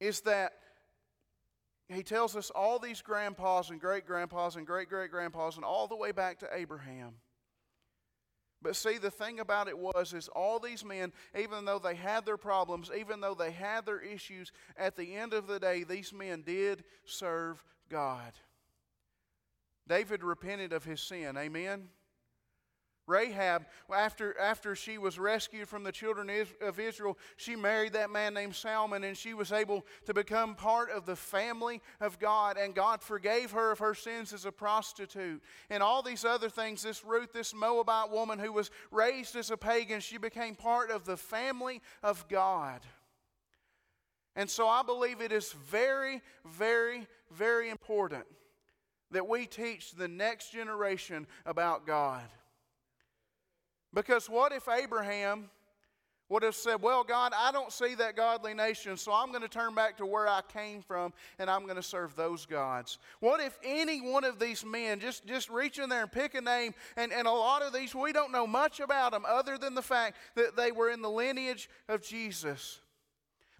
Is 0.00 0.20
that 0.22 0.52
he 1.88 2.02
tells 2.02 2.36
us 2.36 2.50
all 2.50 2.78
these 2.78 3.00
grandpas 3.00 3.70
and 3.70 3.80
great 3.80 4.06
grandpas 4.06 4.56
and 4.56 4.66
great 4.66 4.88
great 4.88 5.10
grandpas 5.10 5.56
and 5.56 5.64
all 5.64 5.86
the 5.86 5.96
way 5.96 6.12
back 6.12 6.38
to 6.40 6.48
Abraham. 6.52 7.14
But 8.60 8.74
see, 8.74 8.98
the 8.98 9.10
thing 9.10 9.38
about 9.38 9.68
it 9.68 9.78
was, 9.78 10.12
is 10.12 10.28
all 10.28 10.58
these 10.58 10.84
men, 10.84 11.12
even 11.38 11.64
though 11.64 11.78
they 11.78 11.94
had 11.94 12.26
their 12.26 12.36
problems, 12.36 12.90
even 12.96 13.20
though 13.20 13.34
they 13.34 13.52
had 13.52 13.86
their 13.86 14.00
issues, 14.00 14.50
at 14.76 14.96
the 14.96 15.14
end 15.14 15.32
of 15.32 15.46
the 15.46 15.60
day, 15.60 15.84
these 15.84 16.12
men 16.12 16.42
did 16.42 16.82
serve 17.04 17.62
God. 17.88 18.32
David 19.86 20.22
repented 20.22 20.72
of 20.72 20.84
his 20.84 21.00
sin. 21.00 21.36
Amen. 21.36 21.88
Rahab, 23.08 23.66
after, 23.92 24.38
after 24.38 24.76
she 24.76 24.98
was 24.98 25.18
rescued 25.18 25.66
from 25.66 25.82
the 25.82 25.90
children 25.90 26.30
of 26.60 26.78
Israel, 26.78 27.18
she 27.36 27.56
married 27.56 27.94
that 27.94 28.10
man 28.10 28.34
named 28.34 28.54
Salmon, 28.54 29.02
and 29.02 29.16
she 29.16 29.34
was 29.34 29.50
able 29.50 29.84
to 30.04 30.12
become 30.12 30.54
part 30.54 30.90
of 30.90 31.06
the 31.06 31.16
family 31.16 31.80
of 32.00 32.18
God. 32.18 32.58
And 32.58 32.74
God 32.74 33.02
forgave 33.02 33.52
her 33.52 33.72
of 33.72 33.78
her 33.78 33.94
sins 33.94 34.32
as 34.32 34.44
a 34.44 34.52
prostitute. 34.52 35.42
And 35.70 35.82
all 35.82 36.02
these 36.02 36.24
other 36.24 36.50
things, 36.50 36.82
this 36.82 37.04
Ruth, 37.04 37.32
this 37.32 37.54
Moabite 37.54 38.10
woman 38.10 38.38
who 38.38 38.52
was 38.52 38.70
raised 38.90 39.34
as 39.34 39.50
a 39.50 39.56
pagan, 39.56 40.00
she 40.00 40.18
became 40.18 40.54
part 40.54 40.90
of 40.90 41.04
the 41.04 41.16
family 41.16 41.80
of 42.02 42.28
God. 42.28 42.82
And 44.36 44.48
so 44.48 44.68
I 44.68 44.82
believe 44.82 45.20
it 45.20 45.32
is 45.32 45.52
very, 45.52 46.20
very, 46.44 47.06
very 47.32 47.70
important 47.70 48.24
that 49.10 49.26
we 49.26 49.46
teach 49.46 49.92
the 49.92 50.08
next 50.08 50.52
generation 50.52 51.26
about 51.46 51.86
God. 51.86 52.22
Because 53.92 54.28
what 54.28 54.52
if 54.52 54.68
Abraham 54.68 55.50
would 56.28 56.42
have 56.42 56.54
said, 56.54 56.82
Well, 56.82 57.04
God, 57.04 57.32
I 57.36 57.52
don't 57.52 57.72
see 57.72 57.94
that 57.94 58.16
godly 58.16 58.54
nation, 58.54 58.96
so 58.96 59.12
I'm 59.12 59.30
going 59.30 59.42
to 59.42 59.48
turn 59.48 59.74
back 59.74 59.96
to 59.98 60.06
where 60.06 60.28
I 60.28 60.40
came 60.52 60.82
from 60.82 61.12
and 61.38 61.50
I'm 61.50 61.64
going 61.64 61.76
to 61.76 61.82
serve 61.82 62.14
those 62.16 62.44
gods? 62.44 62.98
What 63.20 63.40
if 63.40 63.58
any 63.64 64.00
one 64.00 64.24
of 64.24 64.38
these 64.38 64.64
men, 64.64 65.00
just, 65.00 65.26
just 65.26 65.48
reach 65.48 65.78
in 65.78 65.88
there 65.88 66.02
and 66.02 66.12
pick 66.12 66.34
a 66.34 66.40
name, 66.40 66.74
and, 66.96 67.12
and 67.12 67.26
a 67.26 67.32
lot 67.32 67.62
of 67.62 67.72
these, 67.72 67.94
we 67.94 68.12
don't 68.12 68.32
know 68.32 68.46
much 68.46 68.80
about 68.80 69.12
them 69.12 69.24
other 69.26 69.56
than 69.56 69.74
the 69.74 69.82
fact 69.82 70.16
that 70.34 70.56
they 70.56 70.70
were 70.70 70.90
in 70.90 71.02
the 71.02 71.10
lineage 71.10 71.70
of 71.88 72.02
Jesus? 72.02 72.80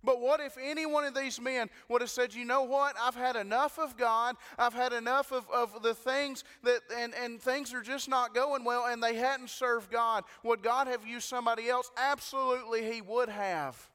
But 0.05 0.21
what 0.21 0.41
if 0.41 0.57
any 0.63 0.87
one 0.87 1.05
of 1.05 1.15
these 1.15 1.41
men 1.41 1.69
would 1.89 2.03
have 2.03 2.11
said, 2.11 2.33
you 2.33 2.45
know 2.45 2.63
what, 2.63 2.95
I've 3.01 3.17
had 3.17 3.35
enough 3.35 3.79
of 3.79 3.97
God, 3.97 4.37
I've 4.57 4.75
had 4.75 4.93
enough 4.93 5.33
of, 5.33 5.47
of 5.51 5.83
the 5.83 5.95
things 5.95 6.45
that, 6.63 6.81
and, 6.97 7.13
and 7.15 7.41
things 7.41 7.75
are 7.75 7.83
just 7.83 8.09
not 8.09 8.35
going 8.35 8.65
well, 8.65 8.87
and 8.87 9.03
they 9.03 9.17
hadn't 9.17 9.51
served 9.51 9.91
God. 9.91 10.25
Would 10.45 10.63
God 10.63 10.87
have 10.87 11.05
used 11.05 11.29
somebody 11.29 11.69
else? 11.69 11.91
Absolutely, 11.97 12.91
He 12.91 13.01
would 13.01 13.29
have. 13.29 13.91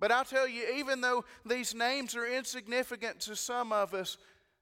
But 0.00 0.12
I'll 0.12 0.24
tell 0.24 0.46
you, 0.46 0.64
even 0.76 1.00
though 1.00 1.24
these 1.44 1.74
names 1.74 2.14
are 2.14 2.26
insignificant 2.26 3.18
to 3.22 3.34
some 3.34 3.72
of 3.72 3.94
us, 3.94 4.16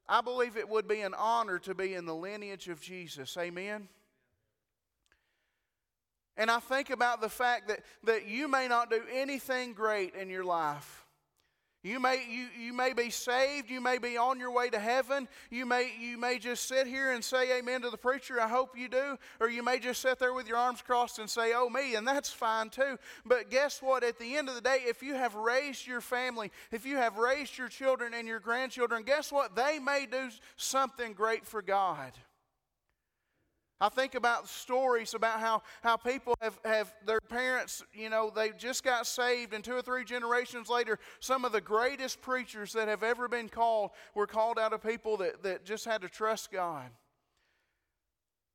I 0.08 0.22
believe 0.22 0.56
it 0.56 0.68
would 0.68 0.88
be 0.88 1.00
an 1.00 1.14
honor 1.14 1.58
to 1.60 1.74
be 1.74 1.94
in 1.94 2.06
the 2.06 2.14
lineage 2.14 2.68
of 2.68 2.80
Jesus. 2.80 3.36
Amen? 3.36 3.88
And 6.36 6.50
I 6.50 6.60
think 6.60 6.90
about 6.90 7.20
the 7.20 7.28
fact 7.28 7.68
that, 7.68 7.80
that 8.04 8.28
you 8.28 8.48
may 8.48 8.68
not 8.68 8.90
do 8.90 9.02
anything 9.12 9.72
great 9.72 10.14
in 10.14 10.28
your 10.28 10.44
life. 10.44 11.06
You 11.86 12.00
may, 12.00 12.26
you, 12.28 12.48
you 12.60 12.72
may 12.72 12.94
be 12.94 13.10
saved. 13.10 13.70
You 13.70 13.80
may 13.80 13.98
be 13.98 14.16
on 14.16 14.40
your 14.40 14.50
way 14.50 14.68
to 14.70 14.78
heaven. 14.78 15.28
You 15.50 15.64
may, 15.66 15.92
you 16.00 16.18
may 16.18 16.40
just 16.40 16.66
sit 16.66 16.88
here 16.88 17.12
and 17.12 17.22
say 17.22 17.56
amen 17.56 17.82
to 17.82 17.90
the 17.90 17.96
preacher. 17.96 18.40
I 18.40 18.48
hope 18.48 18.76
you 18.76 18.88
do. 18.88 19.16
Or 19.38 19.48
you 19.48 19.62
may 19.62 19.78
just 19.78 20.02
sit 20.02 20.18
there 20.18 20.34
with 20.34 20.48
your 20.48 20.56
arms 20.56 20.82
crossed 20.82 21.20
and 21.20 21.30
say, 21.30 21.52
oh, 21.54 21.70
me, 21.70 21.94
and 21.94 22.04
that's 22.04 22.30
fine 22.30 22.70
too. 22.70 22.98
But 23.24 23.52
guess 23.52 23.80
what? 23.80 24.02
At 24.02 24.18
the 24.18 24.36
end 24.36 24.48
of 24.48 24.56
the 24.56 24.60
day, 24.60 24.78
if 24.84 25.00
you 25.00 25.14
have 25.14 25.36
raised 25.36 25.86
your 25.86 26.00
family, 26.00 26.50
if 26.72 26.84
you 26.84 26.96
have 26.96 27.18
raised 27.18 27.56
your 27.56 27.68
children 27.68 28.14
and 28.14 28.26
your 28.26 28.40
grandchildren, 28.40 29.04
guess 29.04 29.30
what? 29.30 29.54
They 29.54 29.78
may 29.78 30.06
do 30.10 30.30
something 30.56 31.12
great 31.12 31.46
for 31.46 31.62
God. 31.62 32.10
I 33.78 33.90
think 33.90 34.14
about 34.14 34.48
stories 34.48 35.12
about 35.12 35.38
how, 35.38 35.62
how 35.82 35.98
people 35.98 36.34
have, 36.40 36.58
have 36.64 36.94
their 37.04 37.20
parents, 37.20 37.84
you 37.92 38.08
know, 38.08 38.32
they 38.34 38.50
just 38.56 38.82
got 38.82 39.06
saved, 39.06 39.52
and 39.52 39.62
two 39.62 39.74
or 39.74 39.82
three 39.82 40.04
generations 40.04 40.70
later, 40.70 40.98
some 41.20 41.44
of 41.44 41.52
the 41.52 41.60
greatest 41.60 42.22
preachers 42.22 42.72
that 42.72 42.88
have 42.88 43.02
ever 43.02 43.28
been 43.28 43.50
called 43.50 43.90
were 44.14 44.26
called 44.26 44.58
out 44.58 44.72
of 44.72 44.82
people 44.82 45.18
that, 45.18 45.42
that 45.42 45.66
just 45.66 45.84
had 45.84 46.00
to 46.00 46.08
trust 46.08 46.50
God. 46.50 46.86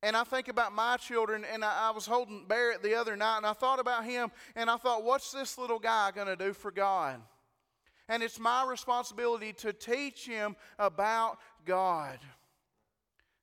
And 0.02 0.16
I 0.16 0.24
think 0.24 0.48
about 0.48 0.74
my 0.74 0.96
children, 0.96 1.44
and 1.52 1.64
I, 1.64 1.88
I 1.88 1.90
was 1.92 2.04
holding 2.04 2.46
Barrett 2.48 2.82
the 2.82 2.96
other 2.96 3.14
night, 3.14 3.36
and 3.36 3.46
I 3.46 3.52
thought 3.52 3.78
about 3.78 4.04
him, 4.04 4.32
and 4.56 4.68
I 4.68 4.76
thought, 4.76 5.04
what's 5.04 5.30
this 5.30 5.56
little 5.56 5.78
guy 5.78 6.10
going 6.12 6.26
to 6.26 6.34
do 6.34 6.52
for 6.52 6.72
God? 6.72 7.20
And 8.08 8.24
it's 8.24 8.40
my 8.40 8.66
responsibility 8.66 9.52
to 9.54 9.72
teach 9.72 10.26
him 10.26 10.56
about 10.80 11.38
God. 11.64 12.18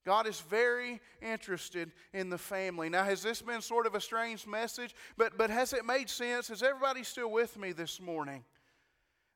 God 0.05 0.27
is 0.27 0.39
very 0.39 1.01
interested 1.21 1.91
in 2.13 2.29
the 2.29 2.37
family. 2.37 2.89
Now, 2.89 3.03
has 3.03 3.21
this 3.21 3.41
been 3.41 3.61
sort 3.61 3.85
of 3.85 3.95
a 3.95 4.01
strange 4.01 4.47
message? 4.47 4.95
But, 5.17 5.37
but 5.37 5.49
has 5.49 5.73
it 5.73 5.85
made 5.85 6.09
sense? 6.09 6.49
Is 6.49 6.63
everybody 6.63 7.03
still 7.03 7.31
with 7.31 7.57
me 7.57 7.73
this 7.73 7.99
morning? 7.99 8.43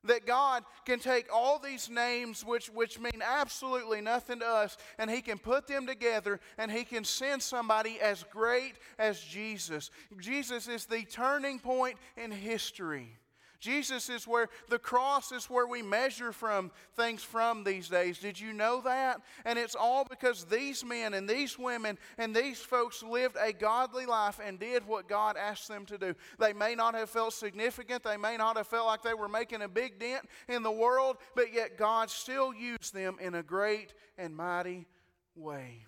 That 0.04 0.26
God 0.26 0.64
can 0.84 0.98
take 0.98 1.32
all 1.32 1.58
these 1.58 1.88
names, 1.88 2.44
which, 2.44 2.68
which 2.68 2.98
mean 2.98 3.22
absolutely 3.22 4.00
nothing 4.00 4.40
to 4.40 4.46
us, 4.46 4.76
and 4.98 5.10
He 5.10 5.22
can 5.22 5.38
put 5.38 5.66
them 5.66 5.86
together 5.86 6.40
and 6.58 6.70
He 6.70 6.84
can 6.84 7.04
send 7.04 7.42
somebody 7.42 8.00
as 8.00 8.24
great 8.30 8.74
as 8.98 9.20
Jesus. 9.20 9.90
Jesus 10.20 10.68
is 10.68 10.86
the 10.86 11.04
turning 11.04 11.58
point 11.58 11.96
in 12.16 12.30
history. 12.30 13.16
Jesus 13.64 14.10
is 14.10 14.28
where 14.28 14.48
the 14.68 14.78
cross 14.78 15.32
is 15.32 15.46
where 15.46 15.66
we 15.66 15.80
measure 15.80 16.32
from 16.32 16.70
things 16.96 17.22
from 17.22 17.64
these 17.64 17.88
days. 17.88 18.18
Did 18.18 18.38
you 18.38 18.52
know 18.52 18.82
that? 18.82 19.22
And 19.46 19.58
it's 19.58 19.74
all 19.74 20.04
because 20.04 20.44
these 20.44 20.84
men 20.84 21.14
and 21.14 21.26
these 21.26 21.58
women 21.58 21.98
and 22.18 22.36
these 22.36 22.58
folks 22.58 23.02
lived 23.02 23.36
a 23.40 23.54
godly 23.54 24.04
life 24.04 24.38
and 24.44 24.58
did 24.58 24.86
what 24.86 25.08
God 25.08 25.38
asked 25.38 25.66
them 25.68 25.86
to 25.86 25.96
do. 25.96 26.14
They 26.38 26.52
may 26.52 26.74
not 26.74 26.94
have 26.94 27.08
felt 27.08 27.32
significant, 27.32 28.04
they 28.04 28.18
may 28.18 28.36
not 28.36 28.58
have 28.58 28.66
felt 28.66 28.86
like 28.86 29.02
they 29.02 29.14
were 29.14 29.28
making 29.28 29.62
a 29.62 29.68
big 29.68 29.98
dent 29.98 30.28
in 30.46 30.62
the 30.62 30.70
world, 30.70 31.16
but 31.34 31.54
yet 31.54 31.78
God 31.78 32.10
still 32.10 32.52
used 32.52 32.92
them 32.92 33.16
in 33.18 33.34
a 33.34 33.42
great 33.42 33.94
and 34.18 34.36
mighty 34.36 34.86
way. 35.34 35.86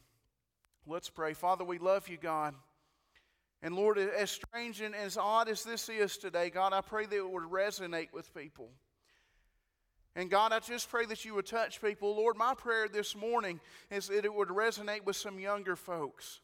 Let's 0.86 1.10
pray. 1.10 1.34
Father, 1.34 1.64
we 1.64 1.78
love 1.78 2.08
you, 2.08 2.16
God. 2.16 2.54
And 3.62 3.74
Lord, 3.74 3.98
as 3.98 4.30
strange 4.30 4.80
and 4.80 4.94
as 4.94 5.16
odd 5.16 5.48
as 5.48 5.64
this 5.64 5.88
is 5.88 6.18
today, 6.18 6.50
God, 6.50 6.72
I 6.72 6.82
pray 6.82 7.06
that 7.06 7.16
it 7.16 7.30
would 7.30 7.44
resonate 7.44 8.12
with 8.12 8.32
people. 8.34 8.70
And 10.14 10.30
God, 10.30 10.52
I 10.52 10.60
just 10.60 10.90
pray 10.90 11.04
that 11.06 11.24
you 11.24 11.34
would 11.34 11.46
touch 11.46 11.82
people. 11.82 12.16
Lord, 12.16 12.36
my 12.36 12.54
prayer 12.54 12.88
this 12.88 13.14
morning 13.14 13.60
is 13.90 14.08
that 14.08 14.24
it 14.24 14.32
would 14.32 14.48
resonate 14.48 15.04
with 15.04 15.16
some 15.16 15.38
younger 15.38 15.76
folks. 15.76 16.40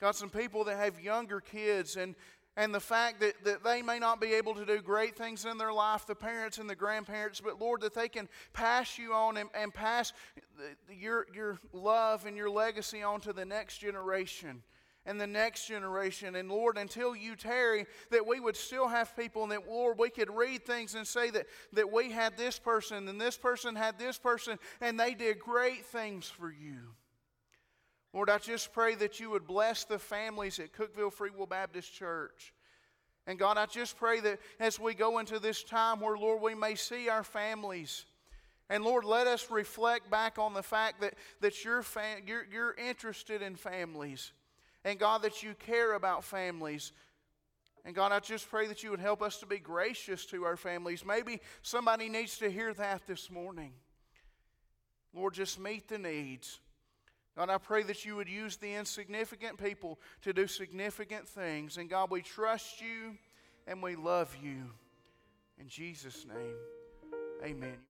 God, 0.00 0.14
some 0.14 0.30
people 0.30 0.64
that 0.64 0.76
have 0.76 1.00
younger 1.00 1.40
kids 1.40 1.96
and, 1.96 2.14
and 2.56 2.74
the 2.74 2.80
fact 2.80 3.20
that, 3.20 3.44
that 3.44 3.64
they 3.64 3.82
may 3.82 3.98
not 3.98 4.20
be 4.20 4.34
able 4.34 4.54
to 4.54 4.64
do 4.64 4.80
great 4.80 5.16
things 5.16 5.44
in 5.44 5.58
their 5.58 5.72
life, 5.72 6.06
the 6.06 6.14
parents 6.14 6.58
and 6.58 6.68
the 6.68 6.74
grandparents, 6.74 7.40
but 7.40 7.60
Lord, 7.60 7.82
that 7.82 7.94
they 7.94 8.08
can 8.08 8.28
pass 8.52 8.98
you 8.98 9.12
on 9.12 9.36
and, 9.36 9.50
and 9.54 9.72
pass 9.72 10.12
your, 10.90 11.26
your 11.34 11.58
love 11.72 12.24
and 12.24 12.36
your 12.36 12.50
legacy 12.50 13.02
on 13.02 13.20
to 13.22 13.32
the 13.32 13.44
next 13.44 13.78
generation 13.78 14.62
and 15.06 15.20
the 15.20 15.26
next 15.26 15.66
generation. 15.66 16.34
And 16.34 16.50
Lord, 16.50 16.76
until 16.76 17.14
you 17.14 17.36
tarry, 17.36 17.86
that 18.10 18.26
we 18.26 18.40
would 18.40 18.56
still 18.56 18.88
have 18.88 19.16
people 19.16 19.44
and 19.44 19.52
that, 19.52 19.68
Lord, 19.68 19.98
we 19.98 20.10
could 20.10 20.34
read 20.34 20.66
things 20.66 20.94
and 20.94 21.06
say 21.06 21.30
that, 21.30 21.46
that 21.72 21.90
we 21.90 22.10
had 22.10 22.36
this 22.36 22.58
person 22.58 23.08
and 23.08 23.20
this 23.20 23.36
person 23.36 23.76
had 23.76 23.98
this 23.98 24.18
person 24.18 24.58
and 24.80 24.98
they 24.98 25.14
did 25.14 25.38
great 25.38 25.86
things 25.86 26.26
for 26.26 26.50
you. 26.50 26.78
Lord, 28.12 28.30
I 28.30 28.38
just 28.38 28.72
pray 28.72 28.94
that 28.96 29.20
you 29.20 29.30
would 29.30 29.46
bless 29.46 29.84
the 29.84 29.98
families 29.98 30.58
at 30.58 30.72
Cookeville 30.72 31.12
Free 31.12 31.30
Will 31.30 31.46
Baptist 31.46 31.92
Church. 31.92 32.52
And 33.26 33.38
God, 33.38 33.58
I 33.58 33.66
just 33.66 33.96
pray 33.98 34.20
that 34.20 34.38
as 34.58 34.80
we 34.80 34.94
go 34.94 35.18
into 35.18 35.38
this 35.38 35.62
time 35.62 36.00
where, 36.00 36.16
Lord, 36.16 36.40
we 36.40 36.54
may 36.54 36.74
see 36.76 37.08
our 37.08 37.24
families. 37.24 38.06
And 38.68 38.84
Lord, 38.84 39.04
let 39.04 39.26
us 39.26 39.50
reflect 39.50 40.10
back 40.10 40.38
on 40.38 40.54
the 40.54 40.62
fact 40.62 41.00
that, 41.00 41.14
that 41.40 41.64
you're, 41.64 41.82
fam- 41.82 42.22
you're, 42.26 42.46
you're 42.50 42.74
interested 42.74 43.42
in 43.42 43.54
families. 43.54 44.32
And 44.86 45.00
God, 45.00 45.22
that 45.22 45.42
you 45.42 45.54
care 45.66 45.94
about 45.94 46.22
families. 46.22 46.92
And 47.84 47.92
God, 47.92 48.12
I 48.12 48.20
just 48.20 48.48
pray 48.48 48.68
that 48.68 48.84
you 48.84 48.92
would 48.92 49.00
help 49.00 49.20
us 49.20 49.38
to 49.38 49.46
be 49.46 49.58
gracious 49.58 50.24
to 50.26 50.44
our 50.44 50.56
families. 50.56 51.04
Maybe 51.04 51.40
somebody 51.60 52.08
needs 52.08 52.38
to 52.38 52.48
hear 52.48 52.72
that 52.74 53.04
this 53.08 53.28
morning. 53.28 53.72
Lord, 55.12 55.34
just 55.34 55.58
meet 55.58 55.88
the 55.88 55.98
needs. 55.98 56.60
God, 57.36 57.50
I 57.50 57.58
pray 57.58 57.82
that 57.82 58.04
you 58.04 58.14
would 58.14 58.28
use 58.28 58.58
the 58.58 58.74
insignificant 58.74 59.58
people 59.62 59.98
to 60.22 60.32
do 60.32 60.46
significant 60.46 61.28
things. 61.28 61.78
And 61.78 61.90
God, 61.90 62.12
we 62.12 62.22
trust 62.22 62.80
you 62.80 63.18
and 63.66 63.82
we 63.82 63.96
love 63.96 64.34
you. 64.40 64.70
In 65.58 65.68
Jesus' 65.68 66.24
name, 66.24 66.54
amen. 67.42 67.78